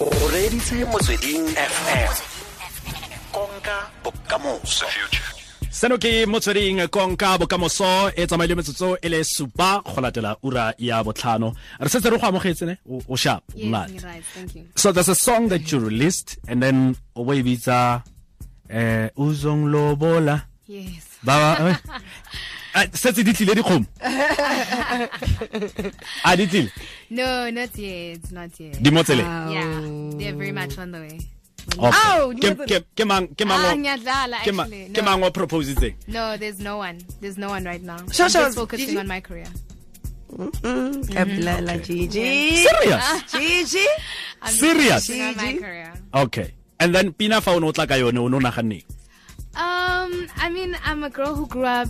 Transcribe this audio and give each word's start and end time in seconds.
o 0.00 0.28
reditse 0.32 0.84
motsweding 0.84 1.48
fm 1.72 2.12
konka 3.32 3.76
bokamoso 4.04 4.86
seno 5.70 5.98
ke 5.98 6.26
motsweding 6.26 6.86
konka 6.88 7.38
bokamoso 7.38 8.10
e 8.16 8.26
tsamaile 8.26 8.54
metsotso 8.54 8.96
e 9.02 9.08
le 9.08 9.24
supa 9.24 9.82
go 9.84 10.00
latela 10.00 10.36
ura 10.42 10.74
ya 10.78 11.02
botlhano 11.04 11.54
re 11.80 11.88
setse 11.88 12.10
re 12.10 12.18
go 12.18 12.26
amogetse 12.26 12.66
ne 12.66 12.76
o 12.90 13.02
o 13.08 13.16
sharp 13.16 13.42
Yes, 13.56 13.72
right. 14.04 14.24
Thank 14.34 14.54
you. 14.54 14.64
so 14.76 14.92
there's 14.92 15.08
a 15.08 15.14
song 15.14 15.48
that 15.48 15.72
you 15.72 15.78
released 15.80 16.38
and 16.48 16.62
then 16.62 16.94
o 17.16 17.24
bo 17.24 17.32
e 17.34 17.42
bitsa 17.42 18.02
eh 18.68 19.10
uzonglobola 19.16 20.40
Yes. 20.68 21.02
ba 22.74 22.82
ba 22.82 22.90
Ah, 22.90 22.90
setse 22.90 23.22
di 23.22 23.30
tlile 23.32 23.54
dikgomo 23.54 23.86
a 26.24 26.36
di 26.38 26.46
tlile 26.50 26.70
No, 27.10 27.46
not 27.50 27.70
yet. 27.78 28.18
It's 28.18 28.32
not 28.34 28.50
yet. 28.58 28.82
di 28.82 28.90
mo 28.90 29.02
tseleng 29.06 29.28
yeah, 29.54 29.78
they're 30.18 30.34
very 30.34 30.50
much 30.52 30.74
on 30.78 30.90
the 30.90 30.98
way. 30.98 31.18
Okay. 31.78 31.96
Ow, 31.96 32.32
di 32.34 32.42
Ke- 32.44 32.56
mo 32.58 32.64
ke- 32.66 32.86
ke 32.98 33.04
mang 33.06 33.24
ke 33.32 33.44
mang 33.46 33.62
Ah, 33.62 33.72
o- 33.72 33.78
ngiyadlala, 33.78 34.36
ke 34.44 34.50
ma- 34.52 34.66
actually. 34.66 34.90
ke 34.92 35.00
No. 35.00 35.06
mang 35.06 35.22
o 35.22 35.30
propositseng 35.30 35.94
No, 36.10 36.36
there's 36.36 36.58
no 36.58 36.76
one. 36.82 36.98
There's 37.22 37.38
no 37.38 37.48
one 37.54 37.62
right 37.64 37.80
now. 37.82 37.96
Sure, 38.12 38.26
I'm 38.26 38.32
sure. 38.34 38.44
just 38.50 38.58
focusing 38.58 38.92
Gigi? 38.92 38.98
on 39.00 39.06
my 39.08 39.20
career. 39.22 39.46
Abdullah 41.14 41.78
Gigi. 41.78 42.56
serious 42.66 43.06
Gigi. 43.32 43.86
I'm 44.42 44.50
just 44.50 44.60
Serious? 44.60 45.06
focusing 45.06 45.22
on 45.22 45.34
my 45.38 45.46
Gigi? 45.54 45.62
career. 45.62 45.90
okay 46.12 46.48
and 46.82 46.90
then 46.94 47.12
pina 47.14 47.38
fa 47.40 47.54
o 47.54 47.58
ne 47.62 47.66
o 47.70 47.72
tla 47.72 47.86
ka 47.86 47.94
yone 47.94 48.18
o 48.18 48.26
ne 48.28 48.36
o 48.36 48.40
naganneng 48.42 48.82
Um, 49.54 50.26
I 50.34 50.50
mean, 50.50 50.74
I'm 50.82 51.06
a 51.06 51.10
girl 51.14 51.30
who 51.38 51.46
grew 51.46 51.62
up 51.62 51.86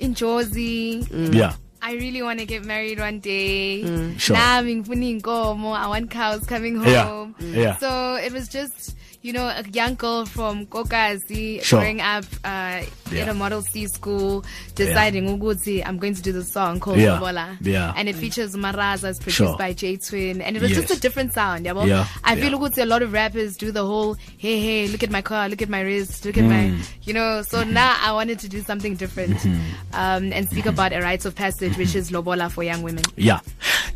in 0.00 0.14
Jersey. 0.14 1.02
Mm. 1.04 1.34
yeah 1.34 1.54
I 1.84 1.92
really 1.96 2.22
want 2.22 2.38
to 2.38 2.46
get 2.46 2.64
married 2.64 2.98
one 2.98 3.20
day. 3.20 3.82
Mm. 3.84 4.18
Sure. 4.18 4.34
Nami 4.34 4.76
ngifuna 4.76 5.20
inkomo. 5.20 5.76
I 5.76 5.86
want 5.86 6.10
cows 6.10 6.46
coming 6.46 6.76
home. 6.76 6.88
Yeah, 6.88 7.04
home. 7.04 7.34
yeah. 7.38 7.76
So 7.76 8.14
it 8.16 8.32
was 8.32 8.48
just, 8.48 8.96
you 9.24 9.32
know, 9.32 9.46
a 9.48 9.64
young 9.72 9.94
girl 9.94 10.26
from 10.26 10.66
Kokazi 10.66 11.62
Sure. 11.62 11.80
growing 11.80 12.00
up 12.02 12.24
uh, 12.44 12.84
Yeah. 13.10 13.22
at 13.22 13.28
a 13.30 13.34
Model 13.34 13.62
C 13.62 13.86
school, 13.88 14.44
deciding 14.74 15.24
ukuthi 15.38 15.82
I'm 15.86 15.96
going 15.98 16.14
to 16.14 16.20
do 16.20 16.30
this 16.32 16.52
song 16.52 16.78
called 16.78 16.98
Yeah, 16.98 17.18
Lobola. 17.18 17.56
yeah. 17.62 17.94
And 17.96 18.06
it 18.10 18.16
features 18.16 18.54
Maraza, 18.54 19.08
it's 19.10 19.18
produced 19.18 19.36
Sure. 19.38 19.56
by 19.56 19.72
J 19.72 19.96
Twin, 19.96 20.42
and 20.42 20.56
it 20.56 20.60
was 20.62 20.72
Yes. 20.72 20.80
just 20.82 20.98
a 20.98 21.00
different 21.00 21.32
sound. 21.32 21.64
yabo? 21.64 21.86
Yeah, 21.86 22.06
I 22.22 22.34
feel 22.36 22.50
yeah. 22.50 22.58
ukuthi 22.58 22.82
a 22.82 22.86
lot 22.86 23.00
of 23.00 23.12
rappers 23.14 23.56
do 23.56 23.72
the 23.72 23.84
whole, 23.86 24.14
hey, 24.36 24.60
hey, 24.60 24.88
look 24.88 25.02
at 25.02 25.10
my 25.10 25.22
car, 25.22 25.48
look 25.48 25.62
at 25.62 25.70
my 25.70 25.80
wrist, 25.80 26.24
look 26.26 26.36
at 26.36 26.44
my, 26.44 26.64
Mm. 26.76 26.82
you 27.04 27.14
know. 27.14 27.40
So 27.48 27.64
now 27.64 27.96
I 28.02 28.12
wanted 28.12 28.38
to 28.40 28.48
do 28.48 28.60
something 28.62 28.94
different 28.96 29.38
Mm-hmm. 29.38 29.94
um, 29.94 30.32
and 30.34 30.46
speak 30.50 30.66
about 30.66 30.92
a 30.92 31.00
rites 31.00 31.24
of 31.24 31.34
passage, 31.34 31.78
which 31.78 31.94
is 31.94 32.10
Lobola 32.10 32.50
for 32.50 32.62
young 32.62 32.82
women. 32.82 33.04
yeah 33.16 33.40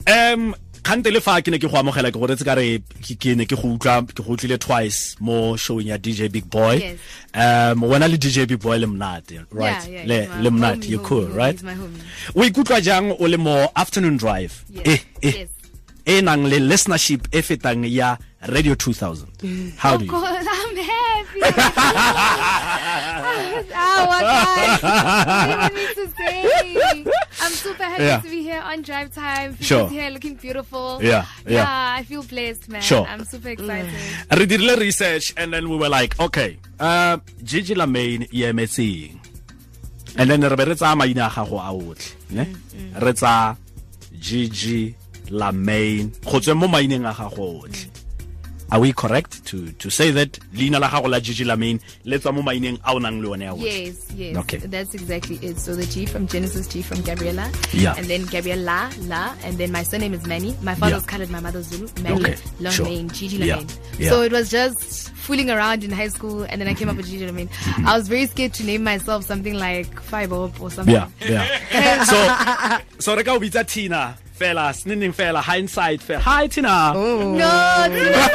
um 0.07 0.55
kgante 0.89 1.11
le 1.13 1.21
fa 1.21 1.35
ke 1.45 1.53
ne 1.53 1.59
ke 1.61 1.69
go 1.69 1.77
amogela 1.77 2.09
ke 2.09 2.17
goretse 2.17 2.45
ka 2.49 2.55
re 2.57 2.79
ke 3.05 3.35
ne 3.37 3.45
ke 3.45 3.57
go 3.61 3.75
utlwa 3.77 4.01
ke 4.09 4.23
go 4.25 4.33
utlwile 4.33 4.57
twice 4.59 5.17
mo 5.21 5.57
showing 5.57 5.89
ya 5.93 5.99
dj 5.99 6.31
big 6.33 6.49
boy. 6.49 6.79
Yes. 6.81 6.97
um 7.37 7.83
wena 7.85 8.09
le 8.09 8.17
dj 8.17 8.47
big 8.49 8.59
boy 8.59 8.79
le 8.79 8.87
mnate 8.87 9.45
right? 9.53 9.85
Yeah, 9.85 10.05
yeah, 10.07 10.29
le 10.39 10.43
le 10.43 10.51
mnate 10.51 10.89
you 10.89 10.99
cool 11.01 11.29
right? 11.29 11.61
o 12.35 12.45
ikutlwa 12.45 12.81
jang 12.81 13.13
o 13.21 13.29
le 13.29 13.37
mo 13.37 13.69
afternoon 13.77 14.17
drive? 14.17 14.65
Yes, 14.73 14.87
eh 14.87 14.99
eh. 15.23 15.35
Yes. 15.45 15.49
E 16.09 16.21
nang 16.25 16.49
le 16.49 16.59
listenership 16.59 17.29
e 17.31 17.43
fetang 17.43 17.85
ya 17.85 18.17
radio 18.49 18.73
2000 18.75 19.77
how 19.77 19.97
do 20.01 20.05
you 20.05 20.13
I'm 20.15 20.73
happy. 20.77 21.41
oh, 23.75 24.07
my 24.09 25.71
me 25.75 25.85
to 25.95 26.05
say? 26.17 27.05
I'm 27.41 27.53
super 27.53 27.83
happy 27.85 28.05
Yeah. 28.05 28.21
to 28.21 28.29
be 28.31 28.43
here 28.43 28.61
on 28.63 28.83
drive 28.83 29.13
time. 29.15 29.57
Sure. 29.61 29.89
here 29.89 30.09
looking 30.11 30.35
beautiful. 30.37 30.99
Yeah, 31.03 31.27
yeah. 31.47 31.63
Yeah, 31.67 31.97
I 31.99 32.03
feel 32.05 32.23
blessed, 32.23 32.69
man. 32.69 32.81
Sure. 32.83 33.05
I'm 33.07 33.25
super 33.25 33.49
excited. 33.51 33.93
re 34.39 34.47
dirile 34.47 34.77
research 34.79 35.35
and 35.37 35.53
then 35.53 35.69
we 35.69 35.77
were 35.77 35.89
like 35.91 36.19
okay 36.21 36.59
uh 36.81 37.19
gigi 37.43 37.75
lamain 37.75 38.27
e 38.33 38.43
emetseng 38.49 39.19
and 40.17 40.31
then 40.31 40.41
re 40.43 40.57
be 40.57 40.65
re 40.65 40.75
tsaya 40.75 40.97
maina 40.97 41.27
a 41.27 41.31
gago 41.31 41.59
a 41.59 41.69
otlhe 41.75 42.15
ne 42.31 42.45
re 43.05 43.13
tsa 43.13 43.57
gigi 44.19 44.95
Lamayne 45.31 46.11
go 46.25 46.39
tsweng 46.41 46.57
mo 46.59 46.67
maineng 46.69 47.09
a 47.09 47.13
gago 47.15 47.63
otlhe 47.65 47.87
are 48.71 48.81
we 48.81 48.93
correct 48.93 49.47
to 49.47 49.73
to 49.81 49.89
say 49.89 50.11
that 50.11 50.33
leina 50.53 50.79
la 50.79 50.91
gago 50.91 51.09
la 51.09 51.19
gigi 51.21 51.43
Lamayne 51.45 51.81
le 52.05 52.19
tswa 52.19 52.35
mo 52.35 52.43
maineng 52.43 52.79
a 52.85 52.93
o 52.93 52.99
nang 52.99 53.23
le 53.23 53.31
one 53.31 53.43
a 53.43 53.53
otlhe 53.55 53.65
Yes, 53.65 53.97
yes. 54.15 54.37
Okay. 54.37 54.59
That's 54.59 54.93
exactly 54.95 55.37
it. 55.41 55.59
So 55.59 55.75
the 55.75 55.87
G 55.87 56.05
from 56.05 56.27
Genesis, 56.27 56.67
G 56.69 56.83
from 56.83 57.01
Gabriella. 57.03 57.51
Yeah. 57.73 57.95
And 57.97 58.05
then 58.07 58.27
Gabriella, 58.27 58.91
La. 59.07 59.35
And 59.45 59.57
then 59.57 59.73
my 59.73 59.83
surname 59.85 60.13
is 60.13 60.27
Manny. 60.27 60.55
My 60.63 60.75
father's 60.75 61.03
Yeah. 61.05 61.09
colored, 61.13 61.31
my 61.31 61.41
mother's 61.41 61.67
Zulu. 61.69 61.89
Manny, 62.03 62.21
Okay, 62.21 62.37
long 62.61 62.73
sure. 62.73 62.87
name, 62.87 63.09
Gigi 63.11 63.37
Yeah, 63.39 63.63
yeah. 63.99 64.11
So 64.11 64.21
it 64.23 64.33
was 64.33 64.51
just 64.51 65.11
fooling 65.15 65.51
around 65.51 65.83
in 65.85 65.91
high 65.93 66.09
school. 66.09 66.43
And 66.43 66.61
then 66.61 66.69
I 66.69 66.75
came 66.75 66.91
up 66.91 66.97
with 66.97 67.07
Gigi 67.09 67.25
Lamayne. 67.27 67.49
Mm-hmm. 67.49 67.87
I 67.87 67.97
was 67.97 68.09
very 68.09 68.27
scared 68.27 68.53
to 68.55 68.65
name 68.65 68.85
myself 68.85 69.25
something 69.25 69.55
like 69.55 69.99
Five 70.01 70.33
Up 70.33 70.61
or 70.61 70.71
something. 70.71 70.93
yeah 70.95 71.09
yeah 71.27 72.05
so 72.13 72.19
so 73.05 73.17
re 73.17 73.23
ka 73.25 73.33
o 73.33 73.41
bitsa 73.41 73.65
tina 73.67 74.17
fela 74.39 74.73
sneneng 74.73 75.13
fela 75.13 75.41
hindsight 75.43 76.01
fela 76.01 76.21
hi 76.21 76.47
tina 76.49 76.93
No, 76.95 77.53
Tina's 77.89 78.35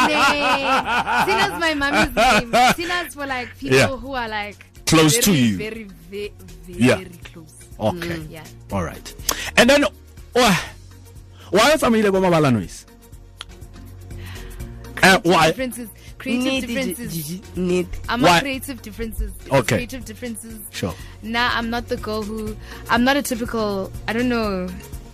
my 0.00 0.08
name. 0.08 1.26
Tina's 1.26 1.60
my 1.60 1.74
mommy's 1.74 2.14
name. 2.16 2.50
Tina's 2.78 3.14
for 3.14 3.26
like 3.26 3.48
people 3.58 3.78
Yeah. 3.78 3.96
who 3.96 4.12
are 4.14 4.28
like 4.28 4.58
Close 4.86 5.12
very, 5.16 5.22
to 5.22 5.32
you. 5.32 5.56
Very, 5.56 5.84
very, 6.10 6.32
very, 6.68 6.78
Yeah. 6.88 7.00
close. 7.32 7.54
okay 7.78 8.18
Yeah. 8.30 8.44
All 8.72 8.84
right. 8.84 9.06
And 9.56 9.70
then 9.70 9.84
why 10.32 10.52
why 11.50 11.70
o 11.72 11.76
tsamaile 11.78 12.10
kwa 12.10 12.20
mabala 12.20 12.50
noise? 12.52 12.86
Uh, 15.02 15.18
why? 15.22 15.48
Differences, 15.48 15.88
creative 16.18 16.44
Need 16.52 16.66
differences. 16.66 17.12
Gigi. 17.14 17.42
Need. 17.56 17.88
I'm 18.08 18.22
Why- 18.22 18.38
a 18.38 18.40
creative 18.40 18.80
differences. 18.82 19.32
Okay. 19.52 19.76
Creative 19.76 20.04
differences. 20.04 20.58
Sure. 20.70 20.94
Nah, 21.22 21.50
I'm 21.52 21.68
not 21.68 21.88
the 21.88 21.96
girl 21.98 22.22
who. 22.22 22.56
I'm 22.88 23.04
not 23.04 23.16
a 23.16 23.22
typical. 23.22 23.92
I 24.08 24.12
don't 24.14 24.28
know. 24.30 24.68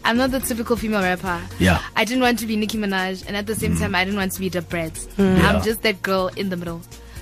I'm 0.04 0.16
not 0.16 0.30
the 0.30 0.40
typical 0.40 0.76
female 0.76 1.02
rapper. 1.02 1.40
Yeah. 1.58 1.78
Mm. 1.78 1.90
I 1.96 2.04
didn't 2.04 2.22
want 2.22 2.38
to 2.40 2.46
be 2.46 2.56
Nicki 2.56 2.78
Minaj, 2.78 3.24
and 3.26 3.36
at 3.36 3.46
the 3.46 3.54
same 3.54 3.76
time, 3.76 3.94
I 3.94 4.04
didn't 4.04 4.18
want 4.18 4.32
to 4.32 4.40
be 4.40 4.48
the 4.48 4.62
Brett. 4.62 4.98
Yeah. 5.18 5.48
I'm 5.48 5.62
just 5.62 5.82
that 5.82 6.02
girl 6.02 6.28
in 6.36 6.48
the 6.50 6.56
middle. 6.56 6.80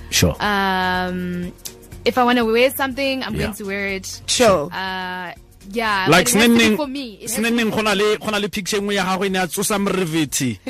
Sure. 0.09 0.35
Um, 0.39 1.51
if 2.05 2.17
I 2.17 2.23
want 2.23 2.37
to 2.39 2.45
wear 2.45 2.69
something, 2.71 3.23
I'm 3.23 3.35
Yeah. 3.35 3.41
going 3.43 3.53
to 3.55 3.63
wear 3.65 3.87
it. 3.87 4.21
Sure. 4.27 4.71
Uh, 4.71 5.33
yeah. 5.71 6.07
like 6.09 6.25
but 6.25 6.35
it 6.35 6.39
has 6.39 6.47
to 6.47 6.57
be 6.57 6.63
sneneng 6.65 6.75
for 6.77 6.87
me. 6.87 7.13
It 7.15 7.31
has 7.31 7.35
to 7.35 7.41
be 7.51 7.63
gona 7.63 7.95
le 7.95 8.17
gona 8.17 8.41
le 8.41 8.49
picture 8.49 8.77
engwe 8.79 8.95
ya 8.95 9.03
gago 9.05 9.25
e 9.25 9.29
ne 9.29 9.39
ya 9.39 9.45
tsosa 9.45 9.77
moreveti. 9.77 10.57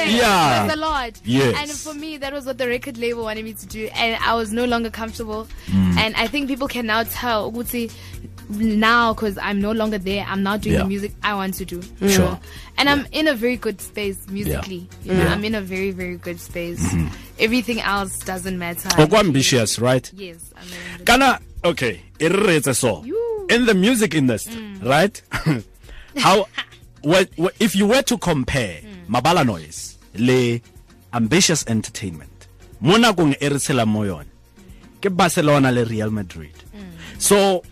saying. 0.00 0.16
Yeah. 0.16 0.66
That's 0.66 0.74
a 0.74 0.76
lot. 0.76 1.12
Yes. 1.24 1.56
And 1.58 1.70
for 1.70 1.94
me, 1.94 2.16
that 2.18 2.32
was 2.32 2.46
what 2.46 2.58
the 2.58 2.68
record 2.68 2.98
label 2.98 3.24
wanted 3.24 3.44
me 3.44 3.52
to 3.54 3.66
do. 3.66 3.86
And 3.94 4.22
I 4.22 4.34
was 4.34 4.52
no 4.52 4.64
longer 4.64 4.90
comfortable. 4.90 5.46
Mm. 5.66 5.96
And 5.98 6.16
I 6.16 6.26
think 6.26 6.48
people 6.48 6.68
can 6.68 6.86
now 6.86 7.02
tell, 7.04 7.50
Uguti, 7.50 7.90
now, 8.50 9.14
because 9.14 9.38
I'm 9.38 9.60
no 9.60 9.72
longer 9.72 9.98
there, 9.98 10.24
I'm 10.28 10.42
now 10.42 10.56
doing 10.56 10.74
Yeah. 10.74 10.82
the 10.82 10.88
music 10.88 11.12
I 11.22 11.34
want 11.34 11.54
to 11.54 11.64
do. 11.64 11.80
you 12.00 12.08
Sure. 12.10 12.38
And 12.76 12.88
I'm 12.88 13.06
in 13.12 13.28
a 13.28 13.34
very 13.34 13.56
good 13.56 13.80
space 13.80 14.18
musically. 14.28 14.88
You 15.04 15.14
know, 15.14 15.22
Yeah. 15.24 15.32
I'm 15.32 15.44
in 15.44 15.54
a 15.54 15.60
very, 15.60 15.90
very 15.92 16.16
good 16.16 16.40
space. 16.40 16.80
Mm-hmm. 16.80 17.08
Everything 17.38 17.80
else 17.80 18.18
doesn't 18.18 18.58
matter. 18.58 18.88
Oh, 18.98 19.02
o 19.04 19.06
kwa 19.06 19.20
ambitious, 19.20 19.78
right? 19.78 20.10
Yes. 20.14 20.36
A- 20.56 21.04
Kana 21.04 21.38
okay, 21.64 22.00
reetse 22.18 22.74
so. 22.74 23.04
In 23.48 23.66
the 23.66 23.74
music 23.74 24.14
industry, 24.14 24.54
mm. 24.60 24.84
right? 24.84 25.22
How 26.16 26.46
what, 27.02 27.28
what 27.36 27.54
if 27.60 27.74
you 27.74 27.86
were 27.86 28.02
to 28.02 28.18
compare 28.18 28.80
mm. 28.82 29.06
Mabala 29.08 29.44
Noise 29.44 29.98
le 30.14 30.60
Ambitious 31.12 31.64
Entertainment 31.66 32.30
mo 32.80 32.96
nakong 32.96 33.34
e 33.40 33.48
re 33.48 33.56
tshela 33.56 33.86
mo 33.86 34.02
yone 34.04 34.26
ke 35.00 35.08
Barcelona 35.10 35.70
le 35.72 35.84
Real 35.84 36.10
Madrid. 36.10 36.52
So 37.18 37.62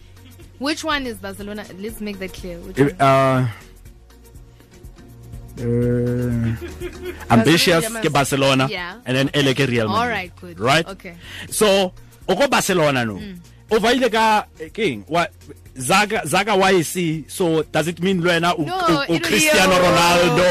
Which 0.59 0.83
one 0.85 1.07
is 1.07 1.19
Barcelona? 1.19 1.65
Let's 1.79 2.01
make 2.01 2.19
that 2.19 2.33
clear. 2.33 2.59
Which 2.59 2.79
Uh, 2.79 2.87
one? 2.99 2.99
uh, 2.99 3.49
ambitious 7.35 7.87
ke 7.99 8.11
Barcelona 8.13 8.69
Yeah. 8.71 9.03
and 9.07 9.17
then 9.17 9.31
ele 9.35 9.55
ke 9.55 9.67
Real 9.67 9.89
Madrid. 9.89 9.99
All 10.03 10.09
right, 10.09 10.33
good. 10.41 10.59
Right? 10.61 10.87
Okay. 10.87 11.15
So 11.51 11.93
o 12.29 12.35
go 12.35 12.47
Barcelona 12.49 13.05
no. 13.05 13.19
O 13.71 13.79
va 13.79 13.91
ile 13.95 14.09
ka 14.11 14.47
eh, 14.61 14.69
king 14.71 15.05
what 15.09 15.33
Zaga 15.79 16.23
Zaga 16.27 16.53
YC 16.55 17.31
so 17.31 17.63
does 17.75 17.87
it 17.89 18.01
mean 18.03 18.23
wena 18.23 18.55
u, 18.59 18.65
No, 18.67 18.79
u, 19.09 19.15
u 19.15 19.21
Cristiano 19.21 19.75
Yo. 19.75 19.83
Ronaldo 19.83 20.47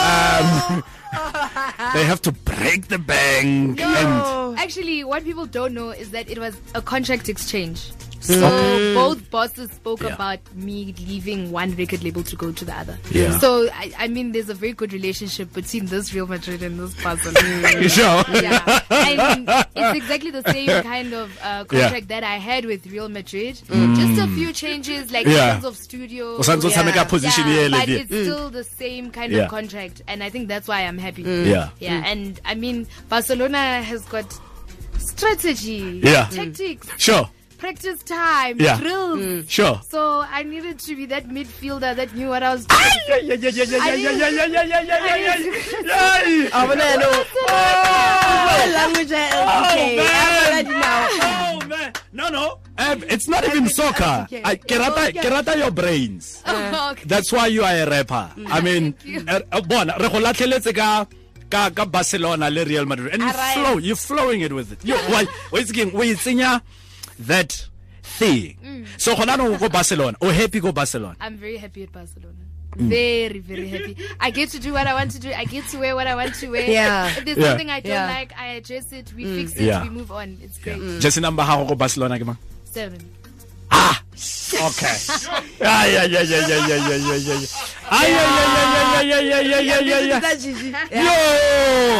um, 0.00 0.82
they 1.94 2.04
have 2.04 2.20
to 2.22 2.32
break 2.32 2.88
the 2.88 2.98
bank 2.98 3.80
and 3.80 4.08
No. 4.08 4.54
Actually, 4.58 5.04
what 5.04 5.24
people 5.24 5.46
don't 5.46 5.72
know 5.74 5.90
is 5.90 6.10
that 6.10 6.28
it 6.28 6.38
was 6.38 6.56
a 6.74 6.82
contract 6.82 7.28
exchange. 7.28 7.92
So 8.20 8.94
both 8.94 9.30
bosses 9.30 9.70
spoke 9.70 10.02
Yeah. 10.02 10.14
about 10.14 10.40
me 10.54 10.94
leaving 11.06 11.50
one 11.50 11.74
record 11.76 12.04
label 12.04 12.22
to 12.24 12.36
go 12.36 12.52
to 12.52 12.64
the 12.64 12.72
other. 12.76 12.98
Yeah. 13.10 13.38
So 13.38 13.68
I, 13.72 13.92
I 13.98 14.08
mean, 14.08 14.32
there's 14.32 14.50
a 14.50 14.54
very 14.54 14.72
good 14.74 14.92
relationship 14.92 15.52
between 15.54 15.86
this 15.86 16.12
Real 16.14 16.26
Madrid 16.26 16.62
and 16.62 16.78
this 16.78 16.94
Barcelona. 17.02 17.88
Sure. 17.88 18.24
yeah, 18.42 18.80
and 18.90 19.48
it's 19.74 19.96
exactly 19.96 20.30
the 20.30 20.42
same 20.52 20.82
kind 20.82 21.12
of 21.14 21.36
uh, 21.42 21.64
contract 21.64 22.08
that 22.08 22.22
I 22.22 22.36
had 22.36 22.64
with 22.66 22.86
Real 22.86 23.08
Madrid. 23.08 23.56
Just 23.66 24.20
a 24.20 24.26
few 24.34 24.52
changes, 24.52 25.10
like 25.10 25.26
Mm. 25.26 25.32
Yeah. 25.34 25.46
in 25.48 25.52
terms 25.62 25.64
of 25.64 25.76
studio. 25.76 26.36
o 26.36 26.40
santse 26.40 26.64
o 26.64 26.70
tshameka 26.70 26.94
Yeah. 26.96 27.04
position 27.04 27.44
yeah, 27.48 27.68
but 27.70 27.88
it's 27.88 28.06
still 28.06 28.50
the 28.50 28.64
same 28.64 29.10
kind 29.10 29.32
Yeah. 29.32 29.44
of 29.44 29.50
contract, 29.50 30.02
and 30.08 30.22
I 30.22 30.28
think 30.30 30.48
that's 30.48 30.68
why 30.68 30.80
I'm 30.82 30.98
happy. 30.98 31.22
Yeah. 31.22 31.70
yeah, 31.78 32.02
and 32.06 32.40
I 32.44 32.54
mean, 32.54 32.86
Barcelona 33.08 33.82
has 33.82 34.04
got 34.06 34.26
strategy, 34.98 36.00
Yeah. 36.02 36.26
tactics, 36.30 36.86
sure 36.98 37.28
practice 37.60 38.02
time, 38.02 38.56
yeah. 38.58 38.80
drills. 38.80 39.20
Mm. 39.20 39.48
Sure. 39.48 39.80
So 39.88 40.24
I 40.24 40.42
needed 40.42 40.80
to 40.80 40.96
be 40.96 41.04
that 41.12 41.28
midfielder 41.28 41.94
that 41.94 42.14
knew 42.16 42.28
what 42.32 42.42
I 42.42 42.54
was 42.56 42.64
doing. 42.64 42.80
Yeah, 43.06 43.36
yeah, 43.36 43.36
yeah, 43.36 43.64
yeah, 43.68 43.76
Language 48.70 49.12
ah! 49.12 49.28
oh, 49.36 49.76
LTK. 50.56 50.82
Oh, 51.22 51.92
no, 52.12 52.28
no. 52.28 52.58
Um, 52.78 53.04
it's 53.08 53.28
not 53.28 53.44
even 53.44 53.68
soccer. 53.68 54.26
I 54.32 54.56
kerata, 54.56 55.12
kerata 55.12 55.56
your 55.56 55.70
brains. 55.70 56.42
Uh, 56.46 56.92
okay. 56.92 57.04
That's 57.06 57.30
why 57.30 57.48
you 57.48 57.62
are 57.62 57.74
a 57.74 57.86
rapper. 57.88 58.32
Mm. 58.36 58.46
I 58.48 58.60
mean, 58.60 58.94
er, 59.28 59.42
er, 59.52 59.62
bona 59.62 59.94
re 60.00 60.08
go 60.08 60.72
ka 60.72 61.06
ka 61.50 61.70
ka 61.70 61.84
Barcelona 61.84 62.48
le 62.48 62.64
Real 62.64 62.86
Madrid 62.86 63.12
and 63.14 63.22
you 63.22 63.32
flow, 63.32 63.78
you're 63.78 63.96
flowing 63.96 64.40
it 64.40 64.52
with 64.52 64.72
it. 64.72 64.78
You 64.84 64.94
why 65.10 65.26
What 65.50 65.62
is 65.62 65.70
again, 65.70 65.90
What 65.90 66.06
is 66.06 66.18
tsenya 66.18 66.62
that 67.26 67.68
thing. 68.02 68.58
mm. 68.64 68.86
So 68.96 69.14
gona 69.14 69.36
no 69.36 69.56
go 69.58 69.68
Barcelona. 69.68 70.16
O 70.20 70.30
happy 70.30 70.60
go 70.60 70.72
Barcelona. 70.72 71.16
I'm 71.20 71.36
very 71.36 71.56
happy 71.56 71.82
at 71.82 71.92
Barcelona. 71.92 72.36
Mm. 72.76 72.88
Very, 72.88 73.38
very 73.40 73.68
happy. 73.68 73.96
I 74.20 74.30
get 74.30 74.50
to 74.50 74.60
do 74.60 74.72
what 74.72 74.86
I 74.86 74.94
want 74.94 75.10
to 75.12 75.18
do. 75.18 75.32
I 75.32 75.44
get 75.44 75.66
to 75.68 75.78
wear 75.78 75.96
what 75.96 76.06
I 76.06 76.14
want 76.14 76.34
to 76.36 76.48
wear. 76.50 76.70
Yeah. 76.70 77.08
If 77.08 77.24
there's 77.24 77.38
Yeah. 77.38 77.48
something 77.48 77.70
I 77.70 77.80
don't 77.80 77.92
Yeah. 77.92 78.06
like, 78.06 78.32
I 78.38 78.46
address 78.54 78.92
it. 78.92 79.12
We 79.12 79.24
mm. 79.24 79.36
fix 79.36 79.56
it. 79.56 79.62
Yeah. 79.62 79.82
We 79.82 79.90
move 79.90 80.12
on. 80.12 80.38
It's 80.40 80.58
great. 80.58 80.76
Yeah. 80.76 80.82
Mm. 80.84 81.00
Just 81.00 81.20
number 81.20 81.42
how 81.42 81.64
go 81.64 81.74
Barcelona? 81.74 82.38
Seven. 82.64 83.00
Ah, 83.70 83.96
okay. 84.66 84.96
Ay, 85.62 85.96
ay, 85.96 86.16
ay, 86.16 86.26
ay, 86.26 86.52
ay, 86.52 86.70
ay, 86.70 86.82
ay, 86.90 87.04
ay, 87.10 87.30
ay. 87.30 87.44
Ay, 87.90 88.10
ay, 88.10 88.28
ay, 88.30 88.52
ay, 88.98 89.12
ay, 89.14 89.52
ay, 89.54 89.70
ay, 89.70 89.92
ay, 89.94 90.12
ay. 90.12 90.22
Yo, 90.90 91.14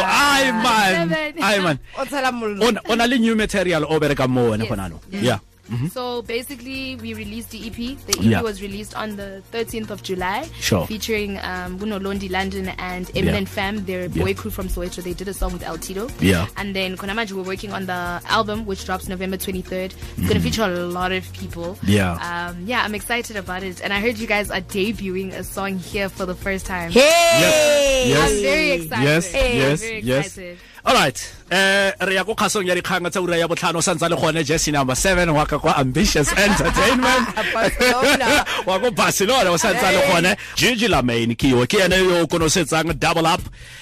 ay 0.03 0.45
man. 0.51 0.95
Ay 1.41 1.57
man. 1.63 1.77
O 1.97 2.05
tshela 2.05 3.07
le 3.07 3.17
new 3.19 3.35
material 3.35 3.83
o 3.87 3.99
bereka 3.99 4.27
mo 4.27 4.51
wena 4.51 4.65
gona 4.67 4.89
no. 4.89 4.99
Yeah. 5.11 5.39
Yeah. 5.69 5.87
So 5.89 6.21
basically, 6.23 6.95
we 6.97 7.13
released 7.13 7.51
the 7.51 7.65
EP. 7.67 7.75
The 8.07 8.13
EP 8.19 8.23
Yeah. 8.25 8.41
was 8.41 8.61
released 8.61 8.95
on 8.95 9.15
the 9.15 9.41
13th 9.51 9.89
of 9.89 10.03
July. 10.03 10.47
Sure. 10.59 10.85
Featuring 10.87 11.37
um, 11.39 11.77
Buno 11.79 11.99
Londi 11.99 12.29
London 12.29 12.69
and 12.77 13.09
Eminent 13.15 13.47
Fam, 13.47 13.85
their 13.85 14.09
boy 14.09 14.27
Yeah. 14.29 14.33
crew 14.33 14.51
from 14.51 14.67
Soweto. 14.67 15.01
They 15.03 15.13
did 15.13 15.27
a 15.27 15.33
song 15.33 15.53
with 15.53 15.63
El 15.63 15.77
Tito. 15.77 16.09
Yeah. 16.19 16.47
And 16.57 16.75
then 16.75 16.97
Konamaji, 16.97 17.31
we're 17.33 17.43
working 17.43 17.71
on 17.73 17.85
the 17.85 18.21
album, 18.27 18.65
which 18.65 18.85
drops 18.85 19.07
November 19.07 19.37
23rd. 19.37 19.93
It's 20.17 20.27
going 20.27 20.33
to 20.33 20.39
feature 20.39 20.63
a 20.63 20.85
lot 20.85 21.11
of 21.11 21.31
people. 21.33 21.75
Mm-hmm. 21.75 21.89
Yeah. 21.89 22.13
Um, 22.49 22.63
yeah, 22.65 22.83
I'm 22.83 22.95
excited 22.95 23.35
about 23.37 23.63
it. 23.63 23.81
And 23.81 23.93
I 23.93 23.99
heard 24.01 24.17
you 24.17 24.27
guys 24.27 24.51
are 24.51 24.61
debuting 24.61 25.33
a 25.33 25.43
song 25.43 25.77
here 25.77 26.09
for 26.09 26.25
the 26.25 26.35
first 26.35 26.65
time. 26.65 26.91
hey 26.91 28.05
Yes. 28.09 28.31
I'm 28.31 28.41
very 28.41 28.71
excited. 28.71 29.03
Yes, 29.03 29.33
I'm 29.33 29.57
yes, 29.57 29.81
very 29.81 29.99
yes. 30.01 30.25
excited. 30.27 30.57
All 30.83 30.95
right. 30.95 31.33
Eh 31.51 31.91
re 32.07 32.13
ya 32.15 32.23
go 32.23 32.33
khasong 32.33 32.65
ya 32.65 32.73
dikgang 32.75 33.09
tsa 33.11 33.21
ura 33.21 33.37
ya 33.37 33.47
botlhano 33.47 33.81
santsa 33.81 34.09
le 34.09 34.15
gone 34.15 34.43
Jesse 34.43 34.71
number 34.71 34.95
7 34.95 35.29
wa 35.29 35.45
ka 35.45 35.59
kwa 35.59 35.77
Ambitious 35.77 36.31
Entertainment. 36.47 37.27
Barcelona. 37.53 38.45
wa 38.67 38.79
go 38.79 38.89
Barcelona 38.91 39.51
o 39.51 39.57
santsa 39.57 39.91
le 39.93 40.01
gone 40.09 40.35
Gigi 40.55 40.87
Lamayne 40.87 41.35
ke 41.37 41.47
yo 41.53 41.65
ke 41.67 41.77
ene 41.85 41.97
yo 42.01 42.21
o 42.23 42.27
konosetsang 42.27 42.93
double 42.97 43.27
up 43.27 43.41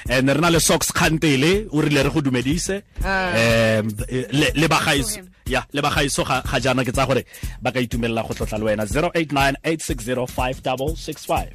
and 0.10 0.28
re 0.28 0.40
na 0.42 0.50
le 0.50 0.60
Sox 0.60 0.92
Khantele 0.92 1.68
o 1.72 1.80
rile 1.80 2.04
re 2.04 2.10
go 2.12 2.20
dumedise. 2.22 2.84
Em 3.06 3.88
le 4.36 4.52
le 4.56 4.68
ba 4.68 4.80
gaiso 4.84 5.18
him. 5.24 5.30
ya 5.48 5.64
le 5.72 5.82
ba 5.82 5.90
gaiso 5.96 6.24
ga 6.28 6.42
ga 6.44 6.60
jana 6.60 6.84
ke 6.84 6.92
tsa 6.92 7.06
gore 7.08 7.24
ba 7.62 7.72
ka 7.72 7.80
itumelela 7.80 8.24
go 8.28 8.34
tlotla 8.36 8.58
le 8.60 8.66
wena 8.66 8.84
0898605665. 8.84 11.48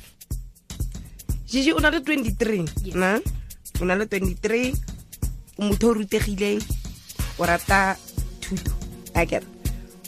Gigi 1.50 1.72
o 1.76 1.80
na 1.84 1.90
le 1.90 2.00
23 2.00 2.64
Yes. 2.86 2.94
na 2.96 3.20
o 3.80 3.84
na 3.84 3.94
le 3.94 4.06
23 4.08 4.72
o 4.72 4.74
motho 5.58 5.88
o 5.88 5.94
rutegile 5.94 6.58
o 7.38 7.44
rata 7.46 7.96
thuto 8.40 8.72
a 9.14 9.26
kere 9.26 9.46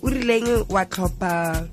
o 0.02 0.08
rileng 0.10 0.64
wa 0.69 0.84
tlhopha 0.84 1.66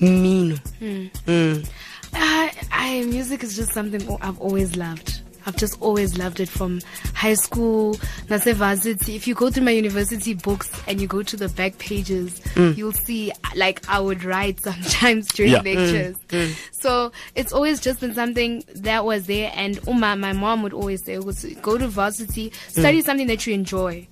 mmino 0.00 0.58
Mm. 0.80 1.64
I, 2.12 2.50
I 2.72 3.04
music 3.04 3.42
is 3.44 3.54
just 3.56 3.72
something 3.72 4.02
I've 4.20 4.40
always 4.40 4.74
loved. 4.76 5.09
I've 5.46 5.56
just 5.56 5.80
always 5.80 6.16
loved 6.18 6.40
it 6.40 6.48
from 6.48 6.80
high 7.14 7.34
school, 7.34 7.94
varsity. 8.26 9.16
If 9.16 9.26
you 9.26 9.34
go 9.34 9.50
through 9.50 9.64
my 9.64 9.70
university 9.72 10.34
books 10.34 10.70
and 10.86 11.00
you 11.00 11.06
go 11.06 11.22
to 11.22 11.36
the 11.36 11.48
back 11.48 11.78
pages, 11.78 12.40
mm. 12.54 12.76
you'll 12.76 12.92
see 12.92 13.32
like 13.56 13.86
I 13.88 14.00
would 14.00 14.24
write 14.24 14.60
sometimes 14.64 15.28
during 15.28 15.52
Yeah. 15.52 15.60
lectures. 15.62 16.16
Mm. 16.28 16.46
Mm. 16.48 16.70
So 16.72 17.12
it's 17.34 17.52
always 17.52 17.80
just 17.80 18.00
been 18.00 18.14
something 18.14 18.64
that 18.76 19.04
was 19.04 19.26
there. 19.26 19.52
And 19.54 19.78
Uma, 19.86 20.16
my 20.16 20.32
mom 20.32 20.62
would 20.62 20.72
always 20.72 21.04
say, 21.04 21.18
go 21.62 21.78
to 21.78 21.88
varsity, 21.88 22.52
study 22.68 23.02
something 23.02 23.26
that 23.26 23.46
you 23.46 23.54
enjoy. 23.54 24.06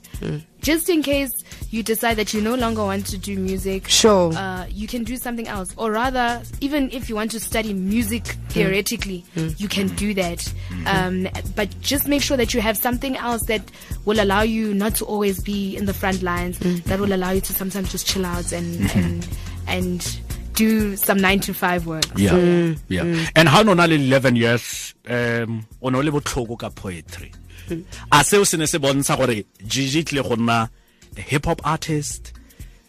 Just 0.61 0.89
in 0.89 1.03
case 1.03 1.31
you 1.71 1.83
decide 1.83 2.15
that 2.15 2.35
you 2.35 2.41
no 2.41 2.55
longer 2.55 2.83
want 2.83 3.07
to 3.07 3.19
do 3.19 3.39
music, 3.39 3.89
Sure. 3.89 4.33
uh, 4.35 4.67
you 4.69 4.89
can 4.89 5.05
do 5.05 5.17
something 5.17 5.47
else. 5.47 5.73
Or 5.77 5.93
rather, 5.93 6.43
even 6.61 6.91
if 6.91 7.09
you 7.09 7.15
want 7.15 7.31
to 7.33 7.41
study 7.41 7.73
music 7.73 8.25
theoretically, 8.49 9.25
mm. 9.37 9.59
you 9.61 9.69
can 9.69 9.89
mm. 9.89 9.97
do 9.97 10.15
that. 10.15 10.39
Mm-hmm. 10.39 10.87
Um, 10.87 11.29
but 11.55 11.69
just 11.81 12.09
make 12.09 12.23
sure 12.23 12.37
that 12.37 12.55
you 12.55 12.61
have 12.61 12.77
something 12.77 13.17
else 13.17 13.43
that 13.47 13.63
will 14.05 14.21
allow 14.21 14.43
you 14.43 14.75
not 14.75 14.95
to 14.97 15.05
always 15.05 15.41
be 15.43 15.77
in 15.77 15.87
the 15.87 15.95
front 15.95 16.23
lines, 16.23 16.59
mm-hmm. 16.59 16.89
that 16.89 16.99
will 16.99 17.13
allow 17.13 17.31
you 17.31 17.41
to 17.41 17.53
sometimes 17.53 17.93
just 17.93 18.07
chill 18.07 18.27
out 18.27 18.53
and, 18.53 18.81
mm-hmm. 18.81 18.99
and, 18.99 19.29
and 19.69 20.21
do 20.55 20.97
some 20.97 21.19
nine 21.19 21.39
to 21.39 21.55
five 21.55 21.87
work. 21.87 22.05
yeah. 22.17 22.31
Mm. 22.33 22.79
Yeah. 22.89 23.27
And 23.37 23.49
how 23.49 23.63
no 23.63 23.75
na 23.75 23.85
11 23.85 24.35
years 24.35 24.95
um 25.09 25.65
o 25.81 25.89
no 25.89 26.01
le 26.01 26.11
ka 26.21 26.69
poetry 26.71 27.31
a 27.73 27.77
ah, 28.19 28.25
seo 28.25 28.45
se 28.45 28.57
ne 28.57 28.67
se 28.67 28.79
bontsha 28.79 29.17
gore 29.17 29.45
Gigi 29.67 30.05
tle 30.05 30.23
go 30.23 30.37
nna 30.37 30.69
a 31.17 31.21
hip 31.21 31.47
hop 31.47 31.61
artist 31.65 32.33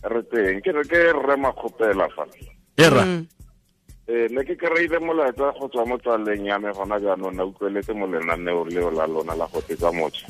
re 0.02 0.22
teng. 0.30 0.60
Ke 0.62 0.70
re 0.72 0.84
ke 0.84 1.00
rre 1.12 1.36
makgopela 1.36 2.08
fa. 2.14 2.24
Era 2.78 3.04
eh 4.08 4.24
ne 4.32 4.40
ke 4.40 4.56
kry-ile 4.56 4.96
molaetsa 5.04 5.52
go 5.60 5.68
tswa 5.68 5.84
mo 5.84 5.96
tsaleng 6.00 6.48
ya 6.48 6.56
me 6.58 6.72
gona 6.72 6.96
jaanong 6.96 7.36
na 7.36 7.44
utlweletse 7.44 7.92
mo 7.92 8.08
lenaneo 8.08 8.64
leo 8.64 8.88
la 8.90 9.04
lona 9.04 9.36
la 9.36 9.44
go 9.52 9.60
tetsa 9.60 9.92
motho. 9.92 10.24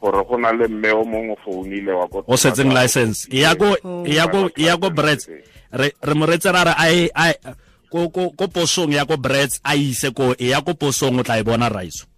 Gore 0.00 0.24
go 0.24 0.36
na 0.40 0.52
le 0.52 0.64
mme 0.68 0.90
o 0.96 1.04
mongwe 1.04 1.36
founile 1.44 1.92
wa 1.92 2.08
ko 2.08 2.24
o 2.24 2.36
setseng 2.36 2.72
license. 2.72 3.28
E 3.28 3.44
ya 3.44 3.52
ko 3.52 3.76
e 3.84 4.16
ya 4.16 4.24
ko 4.32 4.48
e 4.48 4.64
ya 4.64 4.80
go 4.80 4.88
brets 4.88 5.28
re 5.76 5.92
re 5.92 6.14
mo 6.16 6.24
retse 6.24 6.48
ra 6.48 6.64
re 6.64 6.72
a 6.72 6.88
a 7.12 7.52
ko 7.92 8.08
ko 8.08 8.32
ko 8.32 8.48
posong 8.48 8.96
ya 8.96 9.04
ko 9.04 9.20
brets 9.20 9.60
a 9.60 9.76
ise 9.76 10.16
ko 10.16 10.32
e 10.32 10.56
ya 10.56 10.64
ko 10.64 10.72
posong 10.72 11.20
o 11.20 11.22
tla 11.22 11.36
e 11.36 11.44
bona 11.44 11.68
raiso 11.68 12.08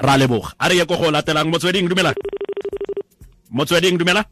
ra 0.00 0.16
leboga. 0.16 0.56
A 0.56 0.72
re 0.72 0.80
ye 0.80 0.88
ko 0.88 0.96
go 0.96 1.12
latelang 1.12 1.52
motsweding 1.52 1.84
dumela 1.84 2.16
motsweding 3.52 3.98
dumela? 4.00 4.24